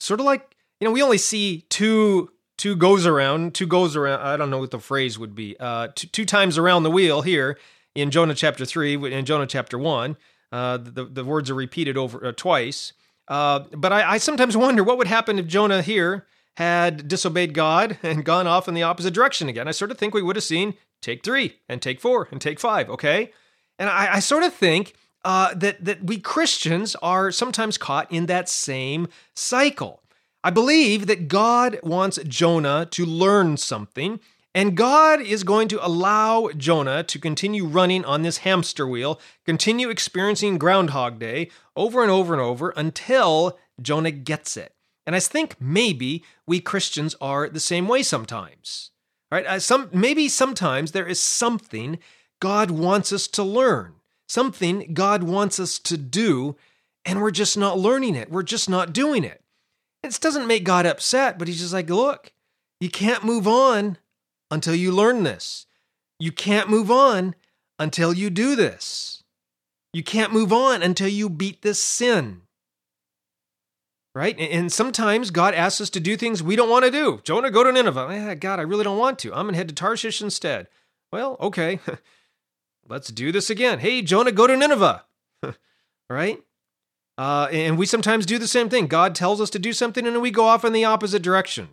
Sort 0.00 0.18
of 0.18 0.26
like, 0.26 0.56
you 0.80 0.88
know, 0.88 0.90
we 0.90 1.00
only 1.00 1.16
see 1.16 1.64
two 1.68 2.32
two 2.58 2.74
goes 2.74 3.06
around, 3.06 3.54
two 3.54 3.68
goes 3.68 3.94
around. 3.94 4.20
I 4.20 4.36
don't 4.36 4.50
know 4.50 4.58
what 4.58 4.72
the 4.72 4.80
phrase 4.80 5.16
would 5.16 5.36
be. 5.36 5.54
Uh, 5.60 5.90
two, 5.94 6.08
two 6.08 6.24
times 6.24 6.58
around 6.58 6.82
the 6.82 6.90
wheel 6.90 7.22
here 7.22 7.56
in 7.94 8.10
Jonah 8.10 8.34
chapter 8.34 8.64
three, 8.64 8.94
in 8.94 9.24
Jonah 9.24 9.46
chapter 9.46 9.78
one. 9.78 10.16
Uh, 10.50 10.76
the 10.76 11.04
the 11.04 11.24
words 11.24 11.50
are 11.50 11.54
repeated 11.54 11.96
over 11.96 12.26
uh, 12.26 12.32
twice. 12.32 12.94
Uh, 13.28 13.60
but 13.76 13.92
I, 13.92 14.14
I 14.14 14.18
sometimes 14.18 14.56
wonder 14.56 14.82
what 14.82 14.98
would 14.98 15.06
happen 15.06 15.38
if 15.38 15.46
Jonah 15.46 15.82
here 15.82 16.26
had 16.60 17.08
disobeyed 17.08 17.54
God 17.54 17.96
and 18.02 18.22
gone 18.22 18.46
off 18.46 18.68
in 18.68 18.74
the 18.74 18.82
opposite 18.82 19.14
direction 19.14 19.48
again. 19.48 19.66
I 19.66 19.70
sort 19.70 19.90
of 19.90 19.96
think 19.96 20.12
we 20.12 20.22
would 20.22 20.36
have 20.36 20.44
seen 20.44 20.74
take 21.00 21.24
three 21.24 21.56
and 21.70 21.80
take 21.80 22.00
four 22.00 22.28
and 22.30 22.38
take 22.38 22.60
five, 22.60 22.90
okay? 22.90 23.32
And 23.78 23.88
I, 23.88 24.16
I 24.16 24.18
sort 24.20 24.42
of 24.42 24.52
think 24.52 24.92
uh, 25.24 25.54
that, 25.54 25.82
that 25.82 26.04
we 26.04 26.18
Christians 26.18 26.94
are 26.96 27.32
sometimes 27.32 27.78
caught 27.78 28.12
in 28.12 28.26
that 28.26 28.46
same 28.50 29.08
cycle. 29.34 30.02
I 30.44 30.50
believe 30.50 31.06
that 31.06 31.28
God 31.28 31.80
wants 31.82 32.18
Jonah 32.28 32.86
to 32.90 33.06
learn 33.06 33.56
something, 33.56 34.20
and 34.54 34.76
God 34.76 35.22
is 35.22 35.44
going 35.44 35.68
to 35.68 35.86
allow 35.86 36.50
Jonah 36.54 37.02
to 37.04 37.18
continue 37.18 37.64
running 37.64 38.04
on 38.04 38.20
this 38.20 38.38
hamster 38.38 38.86
wheel, 38.86 39.18
continue 39.46 39.88
experiencing 39.88 40.58
Groundhog 40.58 41.18
Day 41.18 41.50
over 41.74 42.02
and 42.02 42.10
over 42.10 42.34
and 42.34 42.42
over 42.42 42.70
until 42.76 43.58
Jonah 43.80 44.10
gets 44.10 44.58
it 44.58 44.74
And 45.06 45.16
I 45.16 45.20
think 45.20 45.56
maybe 45.60 46.24
we 46.46 46.60
Christians 46.60 47.16
are 47.20 47.48
the 47.48 47.60
same 47.60 47.88
way 47.88 48.02
sometimes. 48.02 48.90
Right? 49.30 49.46
Uh, 49.46 49.60
some 49.60 49.88
maybe 49.92 50.28
sometimes 50.28 50.92
there 50.92 51.06
is 51.06 51.20
something 51.20 51.98
God 52.40 52.70
wants 52.70 53.12
us 53.12 53.28
to 53.28 53.42
learn, 53.42 53.94
something 54.28 54.92
God 54.92 55.22
wants 55.22 55.60
us 55.60 55.78
to 55.80 55.96
do, 55.96 56.56
and 57.04 57.20
we're 57.20 57.30
just 57.30 57.56
not 57.56 57.78
learning 57.78 58.16
it. 58.16 58.30
We're 58.30 58.42
just 58.42 58.68
not 58.68 58.92
doing 58.92 59.24
it. 59.24 59.42
It 60.02 60.18
doesn't 60.20 60.46
make 60.46 60.64
God 60.64 60.86
upset, 60.86 61.38
but 61.38 61.46
he's 61.46 61.60
just 61.60 61.72
like, 61.72 61.90
look, 61.90 62.32
you 62.80 62.90
can't 62.90 63.24
move 63.24 63.46
on 63.46 63.98
until 64.50 64.74
you 64.74 64.90
learn 64.90 65.22
this. 65.22 65.66
You 66.18 66.32
can't 66.32 66.68
move 66.68 66.90
on 66.90 67.34
until 67.78 68.12
you 68.12 68.30
do 68.30 68.56
this. 68.56 69.22
You 69.92 70.02
can't 70.02 70.32
move 70.32 70.52
on 70.52 70.82
until 70.82 71.08
you 71.08 71.28
beat 71.28 71.62
this 71.62 71.80
sin. 71.82 72.42
Right? 74.14 74.38
And 74.38 74.72
sometimes 74.72 75.30
God 75.30 75.54
asks 75.54 75.80
us 75.80 75.90
to 75.90 76.00
do 76.00 76.16
things 76.16 76.42
we 76.42 76.56
don't 76.56 76.68
want 76.68 76.84
to 76.84 76.90
do. 76.90 77.20
Jonah, 77.22 77.50
go 77.50 77.62
to 77.62 77.70
Nineveh. 77.70 78.08
Eh, 78.10 78.34
God, 78.34 78.58
I 78.58 78.62
really 78.62 78.82
don't 78.82 78.98
want 78.98 79.20
to. 79.20 79.32
I'm 79.32 79.44
going 79.44 79.52
to 79.52 79.58
head 79.58 79.68
to 79.68 79.74
Tarshish 79.74 80.20
instead. 80.20 80.66
Well, 81.12 81.36
okay. 81.40 81.78
Let's 82.88 83.08
do 83.08 83.30
this 83.30 83.50
again. 83.50 83.78
Hey, 83.78 84.02
Jonah, 84.02 84.32
go 84.32 84.48
to 84.48 84.56
Nineveh. 84.56 85.04
right? 86.10 86.42
Uh, 87.16 87.48
and 87.52 87.78
we 87.78 87.86
sometimes 87.86 88.26
do 88.26 88.38
the 88.38 88.48
same 88.48 88.68
thing. 88.68 88.88
God 88.88 89.14
tells 89.14 89.40
us 89.40 89.50
to 89.50 89.58
do 89.58 89.72
something 89.72 90.06
and 90.06 90.20
we 90.20 90.30
go 90.30 90.46
off 90.46 90.64
in 90.64 90.72
the 90.72 90.84
opposite 90.84 91.22
direction. 91.22 91.68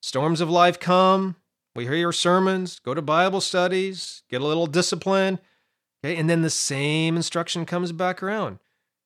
Storms 0.00 0.40
of 0.40 0.48
life 0.48 0.80
come, 0.80 1.36
we 1.74 1.84
hear 1.84 1.94
your 1.94 2.12
sermons, 2.12 2.78
go 2.78 2.94
to 2.94 3.02
Bible 3.02 3.40
studies, 3.40 4.22
get 4.30 4.40
a 4.40 4.46
little 4.46 4.66
discipline. 4.66 5.40
Okay, 6.02 6.16
and 6.16 6.30
then 6.30 6.42
the 6.42 6.50
same 6.50 7.16
instruction 7.16 7.66
comes 7.66 7.92
back 7.92 8.22
around. 8.22 8.60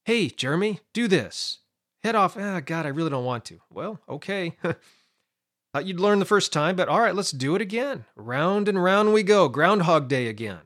Hey, 0.05 0.29
Jeremy, 0.29 0.81
do 0.93 1.09
this. 1.09 1.59
Head 2.05 2.15
off. 2.15 2.37
Ah, 2.37 2.61
God, 2.61 2.87
I 2.87 2.91
really 2.91 3.11
don't 3.11 3.25
want 3.25 3.47
to. 3.47 3.61
Well, 3.71 3.99
okay. 4.09 4.57
Thought 4.63 5.87
you'd 5.87 5.99
learn 5.99 6.21
the 6.21 6.25
first 6.25 6.53
time, 6.53 6.77
but 6.77 6.89
all 6.89 7.01
right, 7.01 7.15
let's 7.15 7.33
do 7.33 7.57
it 7.57 7.63
again. 7.63 8.05
Round 8.15 8.69
and 8.69 8.81
round 8.81 9.13
we 9.13 9.23
go. 9.23 9.49
Groundhog 9.49 10.07
Day 10.07 10.29
again. 10.29 10.61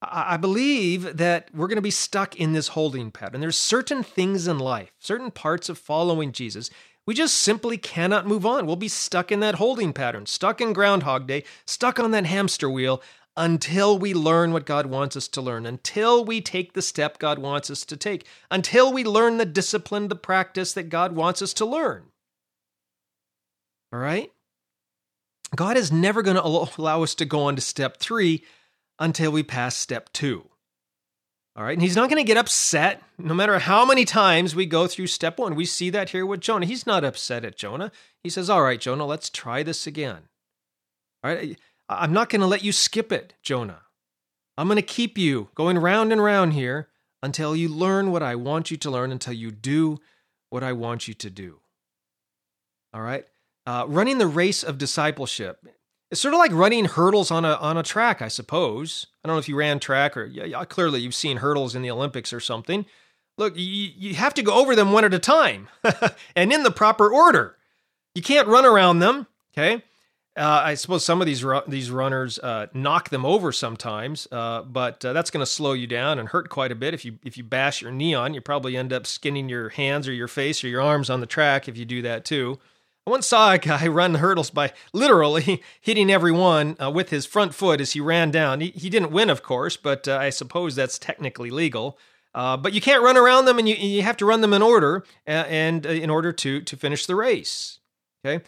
I 0.00 0.36
believe 0.36 1.16
that 1.16 1.48
we're 1.54 1.66
going 1.66 1.76
to 1.76 1.82
be 1.82 1.90
stuck 1.90 2.36
in 2.36 2.52
this 2.52 2.68
holding 2.68 3.10
pattern. 3.10 3.40
There's 3.40 3.56
certain 3.56 4.02
things 4.02 4.46
in 4.46 4.58
life, 4.58 4.92
certain 5.00 5.30
parts 5.30 5.68
of 5.68 5.78
following 5.78 6.30
Jesus 6.30 6.70
we 7.06 7.14
just 7.14 7.34
simply 7.34 7.76
cannot 7.76 8.26
move 8.26 8.46
on. 8.46 8.66
We'll 8.66 8.76
be 8.76 8.88
stuck 8.88 9.30
in 9.30 9.40
that 9.40 9.56
holding 9.56 9.92
pattern, 9.92 10.26
stuck 10.26 10.60
in 10.60 10.72
Groundhog 10.72 11.26
Day, 11.26 11.44
stuck 11.66 12.00
on 12.00 12.12
that 12.12 12.24
hamster 12.24 12.70
wheel 12.70 13.02
until 13.36 13.98
we 13.98 14.14
learn 14.14 14.52
what 14.52 14.66
God 14.66 14.86
wants 14.86 15.16
us 15.16 15.26
to 15.28 15.40
learn, 15.40 15.66
until 15.66 16.24
we 16.24 16.40
take 16.40 16.72
the 16.72 16.82
step 16.82 17.18
God 17.18 17.38
wants 17.38 17.70
us 17.70 17.84
to 17.86 17.96
take, 17.96 18.26
until 18.50 18.92
we 18.92 19.04
learn 19.04 19.38
the 19.38 19.44
discipline, 19.44 20.08
the 20.08 20.16
practice 20.16 20.72
that 20.74 20.88
God 20.88 21.12
wants 21.12 21.42
us 21.42 21.52
to 21.54 21.64
learn. 21.64 22.04
All 23.92 23.98
right? 23.98 24.30
God 25.54 25.76
is 25.76 25.92
never 25.92 26.22
going 26.22 26.36
to 26.36 26.44
allow 26.78 27.02
us 27.02 27.14
to 27.16 27.24
go 27.24 27.44
on 27.44 27.56
to 27.56 27.62
step 27.62 27.98
three 27.98 28.44
until 28.98 29.30
we 29.30 29.42
pass 29.42 29.76
step 29.76 30.12
two. 30.12 30.44
All 31.56 31.62
right. 31.62 31.74
And 31.74 31.82
he's 31.82 31.94
not 31.94 32.10
going 32.10 32.20
to 32.20 32.26
get 32.26 32.36
upset 32.36 33.02
no 33.16 33.34
matter 33.34 33.60
how 33.60 33.84
many 33.84 34.04
times 34.04 34.56
we 34.56 34.66
go 34.66 34.88
through 34.88 35.06
step 35.06 35.38
one. 35.38 35.54
We 35.54 35.66
see 35.66 35.88
that 35.90 36.10
here 36.10 36.26
with 36.26 36.40
Jonah. 36.40 36.66
He's 36.66 36.86
not 36.86 37.04
upset 37.04 37.44
at 37.44 37.56
Jonah. 37.56 37.92
He 38.24 38.30
says, 38.30 38.50
All 38.50 38.62
right, 38.62 38.80
Jonah, 38.80 39.06
let's 39.06 39.30
try 39.30 39.62
this 39.62 39.86
again. 39.86 40.22
All 41.22 41.32
right. 41.32 41.56
I'm 41.88 42.12
not 42.12 42.30
going 42.30 42.40
to 42.40 42.46
let 42.46 42.64
you 42.64 42.72
skip 42.72 43.12
it, 43.12 43.34
Jonah. 43.42 43.82
I'm 44.56 44.68
going 44.68 44.76
to 44.76 44.82
keep 44.82 45.18
you 45.18 45.48
going 45.54 45.78
round 45.78 46.12
and 46.12 46.22
round 46.22 46.52
here 46.52 46.88
until 47.22 47.56
you 47.56 47.68
learn 47.68 48.10
what 48.10 48.22
I 48.22 48.34
want 48.36 48.70
you 48.70 48.76
to 48.78 48.90
learn, 48.90 49.10
until 49.10 49.32
you 49.32 49.50
do 49.50 49.98
what 50.50 50.62
I 50.62 50.72
want 50.72 51.08
you 51.08 51.14
to 51.14 51.30
do. 51.30 51.60
All 52.92 53.00
right. 53.00 53.26
Uh, 53.66 53.84
running 53.88 54.18
the 54.18 54.26
race 54.26 54.62
of 54.62 54.78
discipleship 54.78 55.66
it's 56.14 56.20
sort 56.20 56.32
of 56.32 56.38
like 56.38 56.52
running 56.52 56.84
hurdles 56.84 57.32
on 57.32 57.44
a 57.44 57.54
on 57.54 57.76
a 57.76 57.82
track, 57.82 58.22
I 58.22 58.28
suppose. 58.28 59.08
I 59.24 59.28
don't 59.28 59.34
know 59.34 59.40
if 59.40 59.48
you 59.48 59.56
ran 59.56 59.80
track 59.80 60.16
or 60.16 60.26
yeah, 60.26 60.64
clearly 60.64 61.00
you've 61.00 61.12
seen 61.12 61.38
hurdles 61.38 61.74
in 61.74 61.82
the 61.82 61.90
Olympics 61.90 62.32
or 62.32 62.38
something. 62.38 62.86
Look, 63.36 63.56
you, 63.56 63.90
you 63.96 64.14
have 64.14 64.32
to 64.34 64.42
go 64.42 64.54
over 64.54 64.76
them 64.76 64.92
one 64.92 65.04
at 65.04 65.12
a 65.12 65.18
time 65.18 65.68
and 66.36 66.52
in 66.52 66.62
the 66.62 66.70
proper 66.70 67.12
order. 67.12 67.56
You 68.14 68.22
can't 68.22 68.46
run 68.46 68.64
around 68.64 69.00
them. 69.00 69.26
Okay. 69.52 69.82
Uh, 70.36 70.62
I 70.64 70.74
suppose 70.74 71.04
some 71.04 71.20
of 71.20 71.26
these 71.26 71.44
ru- 71.44 71.62
these 71.68 71.92
runners 71.92 72.40
uh, 72.40 72.66
knock 72.74 73.10
them 73.10 73.24
over 73.24 73.52
sometimes, 73.52 74.26
uh, 74.32 74.62
but 74.62 75.04
uh, 75.04 75.12
that's 75.12 75.30
going 75.30 75.44
to 75.44 75.50
slow 75.50 75.74
you 75.74 75.86
down 75.86 76.18
and 76.18 76.28
hurt 76.28 76.48
quite 76.48 76.72
a 76.72 76.74
bit. 76.74 76.92
If 76.92 77.04
you 77.04 77.18
if 77.24 77.38
you 77.38 77.44
bash 77.44 77.82
your 77.82 77.92
knee 77.92 78.14
on, 78.14 78.34
you 78.34 78.40
probably 78.40 78.76
end 78.76 78.92
up 78.92 79.06
skinning 79.06 79.48
your 79.48 79.68
hands 79.68 80.08
or 80.08 80.12
your 80.12 80.26
face 80.26 80.64
or 80.64 80.68
your 80.68 80.82
arms 80.82 81.08
on 81.08 81.20
the 81.20 81.26
track 81.26 81.68
if 81.68 81.76
you 81.76 81.84
do 81.84 82.02
that 82.02 82.24
too. 82.24 82.58
I 83.06 83.10
once 83.10 83.28
saw 83.28 83.52
a 83.52 83.58
guy 83.58 83.86
run 83.86 84.12
the 84.12 84.18
hurdles 84.18 84.50
by 84.50 84.72
literally 84.92 85.62
hitting 85.80 86.10
everyone 86.10 86.76
uh, 86.82 86.90
with 86.90 87.10
his 87.10 87.26
front 87.26 87.54
foot 87.54 87.80
as 87.80 87.92
he 87.92 88.00
ran 88.00 88.32
down. 88.32 88.60
He, 88.60 88.70
he 88.70 88.90
didn't 88.90 89.12
win, 89.12 89.30
of 89.30 89.44
course, 89.44 89.76
but 89.76 90.08
uh, 90.08 90.16
I 90.16 90.30
suppose 90.30 90.74
that's 90.74 90.98
technically 90.98 91.50
legal. 91.50 91.96
But 92.32 92.72
you 92.72 92.80
can't 92.80 93.04
run 93.04 93.16
around 93.16 93.44
them, 93.44 93.60
and 93.60 93.68
you, 93.68 93.76
you 93.76 94.02
have 94.02 94.16
to 94.16 94.26
run 94.26 94.40
them 94.40 94.52
in 94.52 94.62
order, 94.62 95.04
and 95.26 95.86
uh, 95.86 95.90
in 95.90 96.10
order 96.10 96.32
to 96.32 96.60
to 96.60 96.76
finish 96.76 97.06
the 97.06 97.14
race. 97.14 97.78
Okay, 98.26 98.42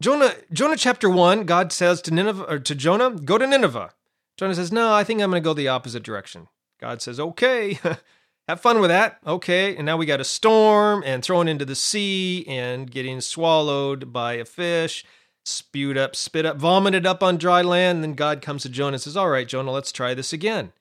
Jonah 0.00 0.34
Jonah 0.52 0.76
chapter 0.76 1.10
one, 1.10 1.44
God 1.44 1.72
says 1.72 2.00
to 2.02 2.10
Nineveh 2.10 2.44
or 2.44 2.58
to 2.58 2.74
Jonah, 2.74 3.10
go 3.10 3.38
to 3.38 3.46
Nineveh. 3.46 3.90
Jonah 4.36 4.54
says, 4.54 4.72
no, 4.72 4.94
I 4.94 5.04
think 5.04 5.20
I'm 5.20 5.30
going 5.30 5.42
to 5.42 5.44
go 5.44 5.52
the 5.52 5.68
opposite 5.68 6.02
direction. 6.02 6.48
God 6.80 7.02
says, 7.02 7.20
okay. 7.20 7.78
have 8.48 8.60
fun 8.60 8.80
with 8.80 8.88
that. 8.90 9.18
Okay, 9.26 9.76
and 9.76 9.86
now 9.86 9.96
we 9.96 10.06
got 10.06 10.20
a 10.20 10.24
storm 10.24 11.02
and 11.04 11.22
thrown 11.22 11.46
into 11.46 11.64
the 11.64 11.74
sea 11.74 12.44
and 12.48 12.90
getting 12.90 13.20
swallowed 13.20 14.12
by 14.12 14.34
a 14.34 14.44
fish, 14.44 15.04
spewed 15.44 15.96
up, 15.96 16.16
spit 16.16 16.46
up, 16.46 16.56
vomited 16.56 17.06
up 17.06 17.22
on 17.22 17.36
dry 17.36 17.62
land. 17.62 17.96
And 17.96 18.04
then 18.04 18.14
God 18.14 18.42
comes 18.42 18.62
to 18.62 18.68
Jonah 18.68 18.94
and 18.94 19.02
says, 19.02 19.16
All 19.16 19.28
right, 19.28 19.46
Jonah, 19.46 19.70
let's 19.70 19.92
try 19.92 20.14
this 20.14 20.32
again. 20.32 20.72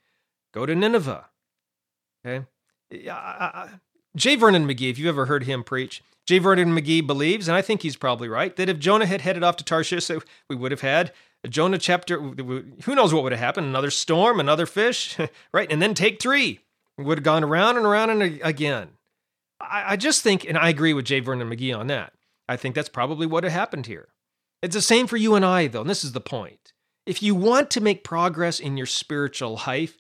Go 0.54 0.66
to 0.66 0.74
Nineveh. 0.74 1.26
Okay. 2.26 2.46
J. 4.16 4.36
Vernon 4.36 4.68
McGee, 4.68 4.90
if 4.90 4.98
you've 4.98 5.08
ever 5.08 5.28
heard 5.28 5.44
him 5.44 5.64
preach, 5.64 6.02
J. 6.30 6.38
Vernon 6.38 6.76
McGee 6.76 7.08
believes, 7.08 7.48
and 7.48 7.58
I 7.58 7.64
think 7.64 7.82
he's 7.82 7.96
probably 7.96 8.30
right, 8.30 8.56
that 8.56 8.70
if 8.70 8.78
Jonah 8.78 9.08
had 9.08 9.22
headed 9.22 9.44
off 9.44 9.56
to 9.56 9.64
Tarshish, 9.64 10.12
we 10.48 10.56
would 10.56 10.70
have 10.70 10.82
had 10.82 11.12
a 11.44 11.48
Jonah 11.48 11.80
chapter. 11.80 12.22
Who 12.22 12.94
knows 12.94 13.12
what 13.12 13.24
would 13.24 13.32
have 13.32 13.42
happened? 13.42 13.66
Another 13.66 13.90
storm, 13.90 14.40
another 14.40 14.68
fish, 14.68 15.18
right? 15.52 15.72
And 15.72 15.82
then 15.82 15.96
take 15.96 16.22
three 16.22 16.60
would 17.00 17.18
have 17.18 17.24
gone 17.24 17.44
around 17.44 17.78
and 17.78 17.86
around 17.88 18.12
and 18.12 18.40
again. 18.44 18.90
I, 19.60 19.94
I 19.94 19.96
just 19.96 20.22
think, 20.22 20.48
and 20.48 20.56
I 20.56 20.70
agree 20.70 20.94
with 20.94 21.06
J. 21.06 21.20
Vernon 21.20 21.50
McGee 21.50 21.76
on 21.76 21.88
that. 21.88 22.14
I 22.48 22.58
think 22.58 22.76
that's 22.76 22.90
probably 22.90 23.26
what 23.26 23.44
had 23.44 23.52
happened 23.52 23.88
here. 23.88 24.10
It's 24.62 24.76
the 24.76 24.84
same 24.84 25.08
for 25.08 25.18
you 25.18 25.34
and 25.34 25.44
I, 25.44 25.66
though, 25.66 25.82
and 25.82 25.90
this 25.90 26.04
is 26.04 26.12
the 26.12 26.22
point. 26.22 26.74
If 27.08 27.24
you 27.24 27.34
want 27.34 27.72
to 27.72 27.82
make 27.82 28.04
progress 28.04 28.60
in 28.60 28.78
your 28.78 28.86
spiritual 28.86 29.60
life, 29.66 29.98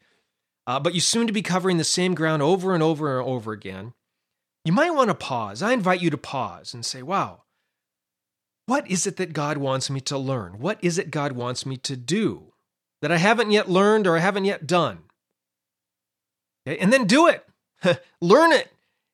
uh, 0.67 0.79
but 0.79 0.93
you 0.93 1.01
soon 1.01 1.25
to 1.25 1.33
be 1.33 1.41
covering 1.41 1.77
the 1.77 1.83
same 1.83 2.13
ground 2.13 2.43
over 2.43 2.75
and 2.75 2.83
over 2.83 3.19
and 3.19 3.27
over 3.27 3.51
again, 3.51 3.93
you 4.69 4.73
might 4.73 4.93
want 4.93 5.07
to 5.07 5.15
pause. 5.15 5.63
I 5.63 5.73
invite 5.73 5.99
you 5.99 6.11
to 6.11 6.17
pause 6.19 6.75
and 6.75 6.85
say, 6.85 7.01
wow, 7.01 7.41
what 8.67 8.87
is 8.87 9.07
it 9.07 9.17
that 9.17 9.33
God 9.33 9.57
wants 9.57 9.89
me 9.89 9.99
to 10.01 10.15
learn? 10.15 10.59
What 10.59 10.77
is 10.83 10.99
it 10.99 11.09
God 11.09 11.31
wants 11.31 11.65
me 11.65 11.75
to 11.77 11.97
do 11.97 12.53
that 13.01 13.11
I 13.11 13.17
haven't 13.17 13.49
yet 13.49 13.67
learned 13.67 14.05
or 14.05 14.15
I 14.15 14.19
haven't 14.19 14.45
yet 14.45 14.67
done? 14.67 14.99
Okay? 16.67 16.77
And 16.77 16.93
then 16.93 17.07
do 17.07 17.25
it, 17.25 17.47
learn 18.21 18.51
it. 18.51 18.71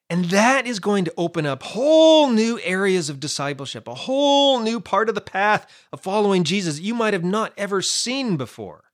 And 0.09 0.25
that 0.25 0.67
is 0.67 0.81
going 0.81 1.05
to 1.05 1.13
open 1.15 1.45
up 1.45 1.63
whole 1.63 2.29
new 2.29 2.59
areas 2.61 3.09
of 3.09 3.21
discipleship, 3.21 3.87
a 3.87 3.95
whole 3.95 4.59
new 4.59 4.81
part 4.81 5.07
of 5.07 5.15
the 5.15 5.21
path 5.21 5.65
of 5.93 6.01
following 6.01 6.43
Jesus 6.43 6.81
you 6.81 6.93
might 6.93 7.13
have 7.13 7.23
not 7.23 7.53
ever 7.57 7.81
seen 7.81 8.35
before. 8.35 8.91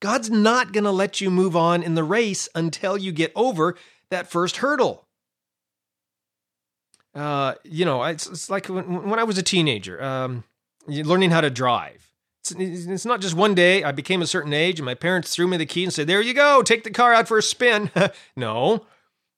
God's 0.00 0.28
not 0.28 0.72
going 0.72 0.82
to 0.82 0.90
let 0.90 1.20
you 1.20 1.30
move 1.30 1.54
on 1.54 1.84
in 1.84 1.94
the 1.94 2.02
race 2.02 2.48
until 2.52 2.98
you 2.98 3.12
get 3.12 3.30
over 3.36 3.76
that 4.10 4.28
first 4.28 4.56
hurdle. 4.56 5.06
Uh, 7.14 7.54
you 7.64 7.84
know, 7.84 8.02
it's, 8.04 8.26
it's 8.26 8.50
like 8.50 8.66
when, 8.66 9.08
when, 9.08 9.18
I 9.18 9.24
was 9.24 9.36
a 9.36 9.42
teenager, 9.42 10.02
um, 10.02 10.44
learning 10.86 11.30
how 11.30 11.40
to 11.40 11.50
drive. 11.50 12.12
It's, 12.42 12.52
it's 12.52 13.04
not 13.04 13.20
just 13.20 13.34
one 13.34 13.54
day 13.54 13.82
I 13.82 13.92
became 13.92 14.22
a 14.22 14.26
certain 14.26 14.52
age 14.52 14.78
and 14.78 14.86
my 14.86 14.94
parents 14.94 15.34
threw 15.34 15.48
me 15.48 15.56
the 15.56 15.66
key 15.66 15.84
and 15.84 15.92
said, 15.92 16.06
There 16.06 16.20
you 16.20 16.34
go, 16.34 16.62
take 16.62 16.84
the 16.84 16.90
car 16.90 17.12
out 17.12 17.28
for 17.28 17.38
a 17.38 17.42
spin. 17.42 17.90
no. 18.36 18.86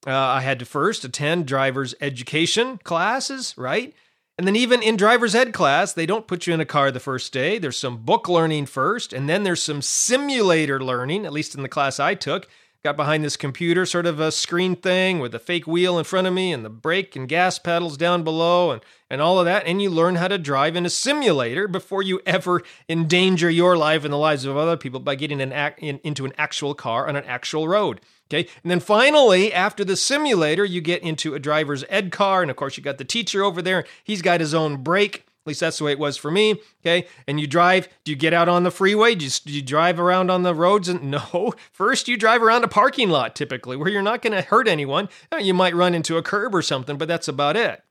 Uh, 0.07 0.11
I 0.11 0.41
had 0.41 0.59
to 0.59 0.65
first 0.65 1.05
attend 1.05 1.47
driver's 1.47 1.95
education 2.01 2.79
classes, 2.79 3.55
right? 3.57 3.95
And 4.39 4.47
then, 4.47 4.57
even 4.57 4.83
in 4.83 4.97
driver's 4.97 5.35
ed 5.35 5.53
class, 5.53 5.93
they 5.93 6.07
don't 6.07 6.27
put 6.27 6.47
you 6.47 6.55
in 6.55 6.61
a 6.61 6.65
car 6.65 6.91
the 6.91 6.99
first 6.99 7.33
day. 7.33 7.59
There's 7.59 7.77
some 7.77 7.99
book 7.99 8.29
learning 8.29 8.67
first, 8.67 9.13
and 9.13 9.29
then 9.29 9.43
there's 9.43 9.63
some 9.63 9.83
simulator 9.83 10.83
learning, 10.83 11.27
at 11.27 11.33
least 11.33 11.55
in 11.55 11.63
the 11.63 11.69
class 11.69 12.01
I 12.01 12.15
took. 12.15 12.49
Got 12.85 12.97
behind 12.97 13.23
this 13.25 13.37
computer, 13.37 13.87
sort 13.87 14.07
of 14.07 14.19
a 14.19 14.33
screen 14.33 14.75
thing 14.75 15.21
with 15.21 15.35
a 15.35 15.39
fake 15.39 15.67
wheel 15.67 15.99
in 15.99 16.05
front 16.05 16.27
of 16.27 16.35
me 16.35 16.53
and 16.53 16.65
the 16.65 16.71
brake 16.71 17.15
and 17.15 17.29
gas 17.29 17.59
pedals 17.59 17.97
down 17.97 18.25
below 18.25 18.73
and, 18.73 18.83
and 19.09 19.21
all 19.21 19.39
of 19.39 19.45
that. 19.45 19.65
And 19.67 19.81
you 19.81 19.89
learn 19.89 20.17
how 20.17 20.27
to 20.27 20.37
drive 20.37 20.75
in 20.75 20.85
a 20.85 20.91
simulator 20.91 21.69
before 21.69 22.03
you 22.03 22.21
ever 22.27 22.63
endanger 22.89 23.49
your 23.49 23.77
life 23.77 24.05
and 24.05 24.13
the 24.13 24.19
lives 24.19 24.45
of 24.45 24.57
other 24.57 24.77
people 24.77 24.99
by 24.99 25.15
getting 25.15 25.41
an 25.41 25.53
in, 25.79 26.01
into 26.03 26.25
an 26.25 26.33
actual 26.37 26.75
car 26.75 27.09
on 27.09 27.15
an 27.15 27.25
actual 27.25 27.69
road. 27.69 28.01
Okay. 28.29 28.49
And 28.63 28.71
then 28.71 28.81
finally, 28.81 29.53
after 29.53 29.85
the 29.85 29.97
simulator, 29.97 30.65
you 30.65 30.81
get 30.81 31.03
into 31.03 31.35
a 31.35 31.39
driver's 31.39 31.85
ed 31.89 32.11
car. 32.11 32.43
And 32.43 32.51
of 32.51 32.57
course, 32.57 32.77
you 32.77 32.83
got 32.83 32.99
the 32.99 33.05
teacher 33.05 33.45
over 33.45 33.63
there. 33.63 33.85
He's 34.03 34.23
got 34.23 34.41
his 34.41 34.55
own 34.55 34.83
brake. 34.83 35.27
At 35.45 35.49
least 35.49 35.61
that's 35.61 35.79
the 35.79 35.85
way 35.85 35.93
it 35.93 35.99
was 35.99 36.17
for 36.17 36.31
me. 36.31 36.61
Okay. 36.81 37.09
And 37.27 37.41
you 37.41 37.49
drive, 37.49 37.89
do 38.05 38.13
you 38.13 38.17
get 38.17 38.33
out 38.33 38.49
on 38.49 38.63
the 38.63 38.71
freeway? 38.71 39.17
Do 39.17 39.25
you, 39.25 39.31
do 39.45 39.53
you 39.53 39.63
drive 39.63 39.99
around 39.99 40.31
on 40.31 40.45
the 40.45 40.55
roads? 40.55 40.89
And 40.89 41.11
no, 41.11 41.55
first 41.73 42.07
you 42.07 42.17
drive 42.17 42.43
around 42.43 42.63
a 42.63 42.69
parking 42.69 43.11
lot 43.11 43.35
typically 43.35 43.77
where 43.77 43.89
you're 43.89 44.03
not 44.03 44.23
going 44.23 44.35
to 44.35 44.43
hurt 44.43 44.69
anyone. 44.69 45.09
Uh, 45.33 45.39
you 45.39 45.53
might 45.53 45.75
run 45.75 45.95
into 45.95 46.17
a 46.17 46.23
curb 46.23 46.55
or 46.55 46.63
something, 46.63 46.97
but 46.97 47.09
that's 47.09 47.27
about 47.27 47.57
it. 47.57 47.83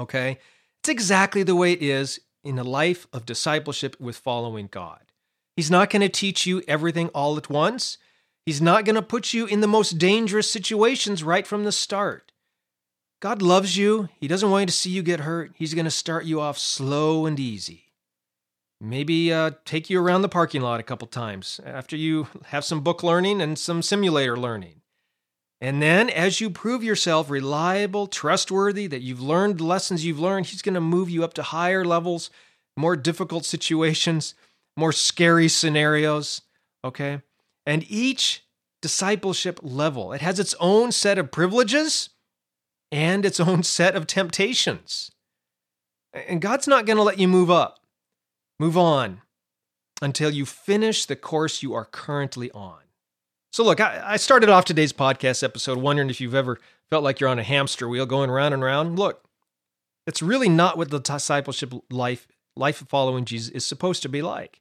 Okay. 0.00 0.38
It's 0.80 0.88
exactly 0.88 1.44
the 1.44 1.54
way 1.54 1.72
it 1.72 1.82
is 1.82 2.18
in 2.42 2.58
a 2.58 2.64
life 2.64 3.06
of 3.12 3.26
discipleship 3.26 3.96
with 4.00 4.16
following 4.16 4.68
God. 4.70 5.00
He's 5.54 5.70
not 5.70 5.88
going 5.88 6.02
to 6.02 6.08
teach 6.08 6.46
you 6.46 6.62
everything 6.66 7.08
all 7.08 7.36
at 7.36 7.48
once. 7.48 7.98
He's 8.44 8.60
not 8.60 8.84
going 8.84 8.96
to 8.96 9.02
put 9.02 9.32
you 9.32 9.46
in 9.46 9.60
the 9.60 9.66
most 9.66 9.98
dangerous 9.98 10.50
situations 10.50 11.22
right 11.22 11.46
from 11.46 11.64
the 11.64 11.72
start. 11.72 12.32
God 13.20 13.40
loves 13.40 13.76
you. 13.76 14.08
He 14.20 14.28
doesn't 14.28 14.50
want 14.50 14.62
you 14.62 14.66
to 14.66 14.72
see 14.72 14.90
you 14.90 15.02
get 15.02 15.20
hurt. 15.20 15.52
He's 15.54 15.74
going 15.74 15.86
to 15.86 15.90
start 15.90 16.24
you 16.24 16.40
off 16.40 16.58
slow 16.58 17.26
and 17.26 17.40
easy. 17.40 17.92
Maybe 18.80 19.32
uh, 19.32 19.52
take 19.64 19.88
you 19.88 20.00
around 20.00 20.20
the 20.22 20.28
parking 20.28 20.60
lot 20.60 20.80
a 20.80 20.82
couple 20.82 21.08
times 21.08 21.60
after 21.64 21.96
you 21.96 22.28
have 22.46 22.64
some 22.64 22.82
book 22.82 23.02
learning 23.02 23.40
and 23.40 23.58
some 23.58 23.80
simulator 23.80 24.36
learning. 24.36 24.82
And 25.62 25.80
then, 25.80 26.10
as 26.10 26.42
you 26.42 26.50
prove 26.50 26.84
yourself 26.84 27.30
reliable, 27.30 28.06
trustworthy, 28.06 28.86
that 28.88 29.00
you've 29.00 29.22
learned 29.22 29.58
the 29.58 29.64
lessons 29.64 30.04
you've 30.04 30.20
learned, 30.20 30.46
He's 30.46 30.60
going 30.60 30.74
to 30.74 30.80
move 30.82 31.08
you 31.08 31.24
up 31.24 31.32
to 31.34 31.42
higher 31.42 31.82
levels, 31.82 32.28
more 32.76 32.94
difficult 32.94 33.46
situations, 33.46 34.34
more 34.76 34.92
scary 34.92 35.48
scenarios. 35.48 36.42
Okay? 36.84 37.22
And 37.64 37.90
each 37.90 38.44
discipleship 38.82 39.58
level, 39.62 40.12
it 40.12 40.20
has 40.20 40.38
its 40.38 40.54
own 40.60 40.92
set 40.92 41.16
of 41.16 41.32
privileges 41.32 42.10
and 42.90 43.24
its 43.24 43.40
own 43.40 43.62
set 43.62 43.94
of 43.94 44.06
temptations. 44.06 45.10
And 46.12 46.40
God's 46.40 46.68
not 46.68 46.86
going 46.86 46.96
to 46.96 47.02
let 47.02 47.18
you 47.18 47.28
move 47.28 47.50
up, 47.50 47.80
move 48.58 48.76
on, 48.76 49.20
until 50.00 50.30
you 50.30 50.46
finish 50.46 51.04
the 51.04 51.16
course 51.16 51.62
you 51.62 51.74
are 51.74 51.84
currently 51.84 52.50
on. 52.52 52.80
So, 53.52 53.64
look, 53.64 53.80
I, 53.80 54.16
started 54.16 54.50
off 54.50 54.66
today's 54.66 54.92
podcast 54.92 55.42
episode 55.42 55.78
wondering 55.78 56.10
if 56.10 56.20
you've 56.20 56.34
ever 56.34 56.58
felt 56.90 57.04
like 57.04 57.20
you're 57.20 57.30
on 57.30 57.38
a 57.38 57.42
hamster 57.42 57.88
wheel 57.88 58.04
going 58.04 58.30
round 58.30 58.52
and 58.52 58.62
round. 58.62 58.98
Look, 58.98 59.24
it's 60.06 60.22
really 60.22 60.48
not 60.48 60.76
what 60.76 60.90
the 60.90 61.00
discipleship 61.00 61.72
life, 61.90 62.28
life 62.54 62.82
of 62.82 62.88
following 62.88 63.24
Jesus 63.24 63.50
is 63.50 63.64
supposed 63.64 64.02
to 64.02 64.08
be 64.08 64.20
like. 64.20 64.60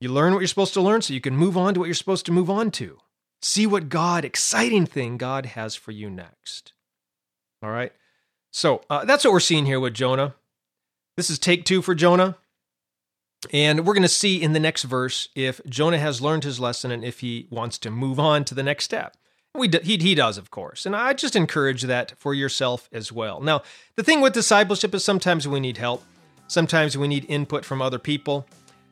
You 0.00 0.10
learn 0.10 0.32
what 0.32 0.40
you're 0.40 0.48
supposed 0.48 0.74
to 0.74 0.80
learn 0.80 1.02
so 1.02 1.12
you 1.12 1.20
can 1.20 1.36
move 1.36 1.56
on 1.56 1.74
to 1.74 1.80
what 1.80 1.86
you're 1.86 1.94
supposed 1.94 2.26
to 2.26 2.32
move 2.32 2.48
on 2.48 2.70
to. 2.72 2.98
See 3.42 3.66
what 3.66 3.88
God, 3.88 4.24
exciting 4.24 4.86
thing 4.86 5.18
God 5.18 5.46
has 5.46 5.74
for 5.74 5.92
you 5.92 6.08
next. 6.08 6.72
All 7.62 7.70
right. 7.70 7.92
So 8.50 8.82
uh, 8.88 9.04
that's 9.04 9.24
what 9.24 9.32
we're 9.32 9.40
seeing 9.40 9.66
here 9.66 9.80
with 9.80 9.94
Jonah. 9.94 10.34
This 11.16 11.30
is 11.30 11.38
take 11.38 11.64
two 11.64 11.82
for 11.82 11.94
Jonah. 11.94 12.36
And 13.52 13.86
we're 13.86 13.94
going 13.94 14.02
to 14.02 14.08
see 14.08 14.42
in 14.42 14.52
the 14.52 14.60
next 14.60 14.82
verse 14.84 15.28
if 15.34 15.60
Jonah 15.66 15.98
has 15.98 16.20
learned 16.20 16.44
his 16.44 16.58
lesson 16.58 16.90
and 16.90 17.04
if 17.04 17.20
he 17.20 17.46
wants 17.50 17.78
to 17.78 17.90
move 17.90 18.18
on 18.18 18.44
to 18.46 18.54
the 18.54 18.62
next 18.62 18.84
step. 18.84 19.16
We 19.54 19.68
do, 19.68 19.78
he, 19.82 19.96
he 19.96 20.14
does, 20.14 20.38
of 20.38 20.50
course. 20.50 20.86
And 20.86 20.94
I 20.94 21.12
just 21.12 21.36
encourage 21.36 21.82
that 21.82 22.14
for 22.18 22.34
yourself 22.34 22.88
as 22.92 23.12
well. 23.12 23.40
Now, 23.40 23.62
the 23.96 24.02
thing 24.02 24.20
with 24.20 24.32
discipleship 24.32 24.94
is 24.94 25.04
sometimes 25.04 25.46
we 25.46 25.60
need 25.60 25.76
help, 25.76 26.04
sometimes 26.48 26.98
we 26.98 27.08
need 27.08 27.26
input 27.28 27.64
from 27.64 27.80
other 27.80 27.98
people. 27.98 28.46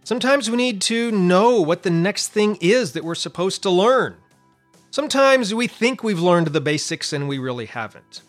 Sometimes 0.05 0.49
we 0.49 0.57
need 0.57 0.81
to 0.83 1.11
know 1.11 1.61
what 1.61 1.83
the 1.83 1.91
next 1.91 2.29
thing 2.29 2.59
is 2.61 2.93
that 2.93 3.03
we're 3.03 3.17
supposed 3.17 3.65
to 3.65 3.71
learn. 3.71 4.15
Sometimes 4.93 5.53
we 5.53 5.67
think 5.67 6.05
we've 6.05 6.21
learned 6.21 6.47
the 6.49 6.61
basics 6.61 7.13
and 7.13 7.29
we 7.29 7.39
really 7.39 7.67
haven't. 7.67 8.23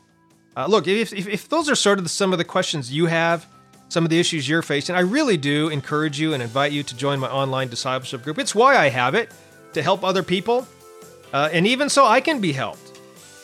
Uh, 0.57 0.65
look, 0.65 0.87
if, 0.87 1.13
if, 1.13 1.27
if, 1.27 1.47
those 1.49 1.69
are 1.69 1.75
sort 1.75 1.99
of 1.99 2.03
the, 2.03 2.09
some 2.09 2.31
of 2.31 2.39
the 2.39 2.43
questions 2.43 2.91
you 2.91 3.05
have, 3.05 3.45
some 3.89 4.03
of 4.03 4.09
the 4.09 4.19
issues 4.19 4.49
you're 4.49 4.63
facing, 4.63 4.95
I 4.95 5.01
really 5.01 5.37
do 5.37 5.69
encourage 5.69 6.19
you 6.19 6.33
and 6.33 6.41
invite 6.41 6.71
you 6.71 6.81
to 6.81 6.97
join 6.97 7.19
my 7.19 7.29
online 7.29 7.67
discipleship 7.67 8.23
group. 8.23 8.39
It's 8.39 8.55
why 8.55 8.75
I 8.75 8.89
have 8.89 9.13
it, 9.13 9.29
to 9.73 9.83
help 9.83 10.03
other 10.03 10.23
people. 10.23 10.67
Uh, 11.31 11.49
and 11.53 11.67
even 11.67 11.89
so, 11.89 12.07
I 12.07 12.21
can 12.21 12.41
be 12.41 12.53
helped. 12.53 12.99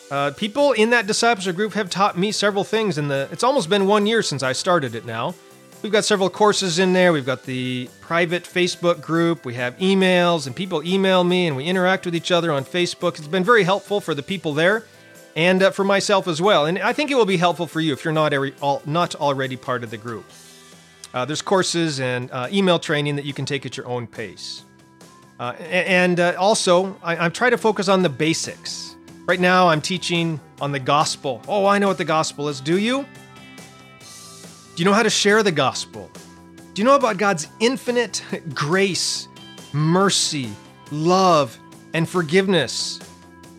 Uh, 0.10 0.32
people 0.32 0.72
in 0.72 0.90
that 0.90 1.06
discipleship 1.06 1.56
group 1.56 1.74
have 1.74 1.88
taught 1.92 2.18
me 2.18 2.32
several 2.32 2.64
things 2.64 2.98
in 2.98 3.10
the. 3.10 3.28
It's 3.32 3.44
almost 3.44 3.70
been 3.70 3.86
one 3.86 4.08
year 4.08 4.24
since 4.24 4.42
I 4.42 4.54
started 4.54 4.96
it 4.96 5.06
now. 5.06 5.36
We've 5.84 5.92
got 5.92 6.06
several 6.06 6.32
courses 6.32 6.80
in 6.80 6.94
there. 6.94 7.14
We've 7.14 7.26
got 7.26 7.44
the 7.44 7.90
private 8.02 8.44
Facebook 8.44 9.02
group. 9.02 9.46
We 9.46 9.54
have 9.56 9.78
emails, 9.78 10.48
and 10.48 10.56
people 10.56 10.84
email 10.84 11.24
me, 11.24 11.46
and 11.46 11.56
we 11.56 11.66
interact 11.66 12.06
with 12.06 12.16
each 12.16 12.32
other 12.32 12.52
on 12.52 12.64
Facebook. 12.66 13.20
It's 13.20 13.28
been 13.28 13.44
very 13.44 13.64
helpful 13.64 14.02
for 14.02 14.16
the 14.16 14.24
people 14.24 14.54
there, 14.54 14.86
and 15.36 15.64
uh, 15.64 15.72
for 15.72 15.84
myself 15.84 16.28
as 16.28 16.42
well. 16.42 16.66
And 16.66 16.80
I 16.80 16.94
think 16.94 17.12
it 17.12 17.16
will 17.16 17.26
be 17.26 17.38
helpful 17.38 17.68
for 17.68 17.82
you 17.82 17.94
if 17.94 18.04
you're 18.04 18.14
not 18.14 18.34
every, 18.34 18.54
all, 18.62 18.82
not 18.86 19.16
already 19.16 19.56
part 19.56 19.84
of 19.84 19.92
the 19.92 19.98
group. 19.98 20.26
Uh, 21.14 21.26
there's 21.26 21.42
courses 21.42 22.00
and 22.00 22.32
uh, 22.32 22.48
email 22.52 22.80
training 22.80 23.16
that 23.18 23.26
you 23.26 23.34
can 23.34 23.46
take 23.46 23.66
at 23.66 23.78
your 23.78 23.88
own 23.88 24.08
pace. 24.08 24.64
Uh, 25.40 25.54
and 25.60 26.20
uh, 26.20 26.36
also, 26.38 26.98
I, 27.04 27.18
I'm 27.18 27.32
trying 27.32 27.52
to 27.52 27.58
focus 27.58 27.88
on 27.88 28.02
the 28.02 28.10
basics. 28.10 28.96
Right 29.26 29.40
now, 29.40 29.70
I'm 29.70 29.82
teaching 29.82 30.40
on 30.60 30.72
the 30.72 30.80
gospel. 30.80 31.42
Oh, 31.48 31.66
I 31.66 31.80
know 31.80 31.88
what 31.88 31.98
the 31.98 32.06
gospel 32.06 32.50
is. 32.50 32.60
Do 32.62 32.78
you? 32.78 33.06
Do 34.76 34.82
you 34.82 34.86
know 34.86 34.94
how 34.94 35.04
to 35.04 35.10
share 35.10 35.44
the 35.44 35.52
gospel? 35.52 36.10
Do 36.74 36.82
you 36.82 36.84
know 36.84 36.96
about 36.96 37.18
God's 37.18 37.48
infinite 37.60 38.24
grace, 38.54 39.28
mercy, 39.72 40.50
love, 40.92 41.58
and 41.94 42.10
forgiveness 42.10 43.00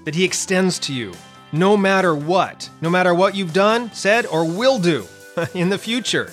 that 0.05 0.15
He 0.15 0.25
extends 0.25 0.79
to 0.81 0.93
you 0.93 1.13
no 1.55 1.77
matter 1.77 2.17
what, 2.17 2.69
no 2.81 2.91
matter 2.91 3.15
what 3.15 3.37
you've 3.37 3.53
done, 3.53 3.93
said, 3.93 4.27
or 4.27 4.45
will 4.45 4.81
do 4.81 5.07
in 5.55 5.69
the 5.69 5.79
future? 5.79 6.33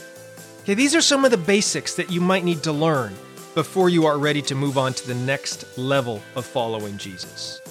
Okay, 0.63 0.73
these 0.73 0.95
are 0.95 1.01
some 1.01 1.23
of 1.23 1.31
the 1.31 1.37
basics 1.37 1.93
that 1.95 2.11
you 2.11 2.19
might 2.19 2.43
need 2.43 2.63
to 2.63 2.71
learn 2.71 3.13
before 3.53 3.89
you 3.89 4.07
are 4.07 4.17
ready 4.17 4.41
to 4.41 4.55
move 4.55 4.79
on 4.79 4.93
to 4.93 5.07
the 5.07 5.13
next 5.13 5.77
level 5.77 6.23
of 6.35 6.45
following 6.45 6.97
Jesus. 6.97 7.61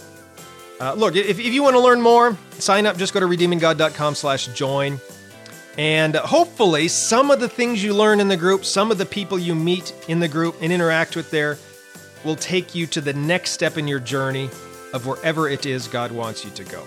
Uh, 0.81 0.95
look, 0.95 1.17
if, 1.17 1.41
if 1.41 1.53
you 1.53 1.63
want 1.63 1.75
to 1.75 1.81
learn 1.81 2.01
more, 2.01 2.39
sign 2.53 2.87
up. 2.87 2.97
Just 2.97 3.13
go 3.13 3.21
to 3.21 3.27
redeeminggod.com 3.27 4.15
slash 4.15 4.47
join. 4.49 5.01
And 5.77 6.15
hopefully, 6.15 6.87
some 6.87 7.33
of 7.33 7.41
the 7.41 7.49
things 7.49 7.83
you 7.83 7.95
learn 7.95 8.21
in 8.21 8.29
the 8.29 8.37
group, 8.37 8.65
some 8.65 8.93
of 8.93 8.99
the 8.99 9.07
people 9.07 9.39
you 9.39 9.57
meet 9.57 9.93
in 10.09 10.21
the 10.21 10.29
group 10.29 10.57
and 10.61 10.73
interact 10.73 11.17
with 11.17 11.31
there, 11.31 11.59
will 12.25 12.37
take 12.37 12.75
you 12.77 12.87
to 12.89 13.01
the 13.01 13.13
next 13.13 13.51
step 13.51 13.77
in 13.77 13.89
your 13.89 14.01
journey 14.01 14.51
of 14.93 15.07
wherever 15.07 15.49
it 15.49 15.67
is 15.67 15.89
God 15.89 16.13
wants 16.13 16.45
you 16.45 16.51
to 16.53 16.65
go. 16.65 16.85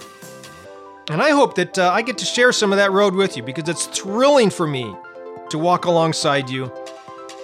And 1.09 1.21
I 1.21 1.31
hope 1.31 1.55
that 1.55 1.77
uh, 1.77 1.89
I 1.91 2.01
get 2.01 2.17
to 2.19 2.25
share 2.25 2.51
some 2.53 2.71
of 2.71 2.77
that 2.77 2.91
road 2.91 3.13
with 3.13 3.35
you 3.35 3.43
because 3.43 3.67
it's 3.67 3.87
thrilling 3.87 4.49
for 4.49 4.65
me 4.65 4.95
to 5.49 5.57
walk 5.57 5.85
alongside 5.85 6.49
you 6.49 6.71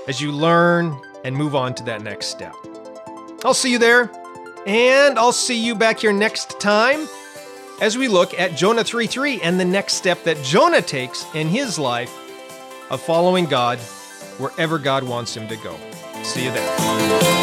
as 0.07 0.21
you 0.21 0.31
learn 0.31 0.97
and 1.25 1.35
move 1.35 1.55
on 1.55 1.73
to 1.75 1.83
that 1.83 2.01
next 2.01 2.27
step. 2.27 2.55
I'll 3.43 3.53
see 3.53 3.71
you 3.71 3.77
there, 3.77 4.09
and 4.65 5.19
I'll 5.19 5.33
see 5.33 5.63
you 5.63 5.75
back 5.75 5.99
here 5.99 6.13
next 6.13 6.59
time 6.59 7.07
as 7.81 7.97
we 7.97 8.07
look 8.07 8.37
at 8.39 8.55
Jonah 8.55 8.83
3 8.83 9.07
3 9.07 9.41
and 9.41 9.59
the 9.59 9.65
next 9.65 9.95
step 9.95 10.23
that 10.23 10.41
Jonah 10.43 10.81
takes 10.81 11.25
in 11.33 11.47
his 11.47 11.77
life 11.77 12.15
of 12.89 13.01
following 13.01 13.45
God 13.45 13.77
wherever 14.37 14.79
God 14.79 15.03
wants 15.03 15.35
him 15.35 15.47
to 15.47 15.55
go. 15.57 15.75
See 16.23 16.45
you 16.45 16.51
there. 16.51 17.39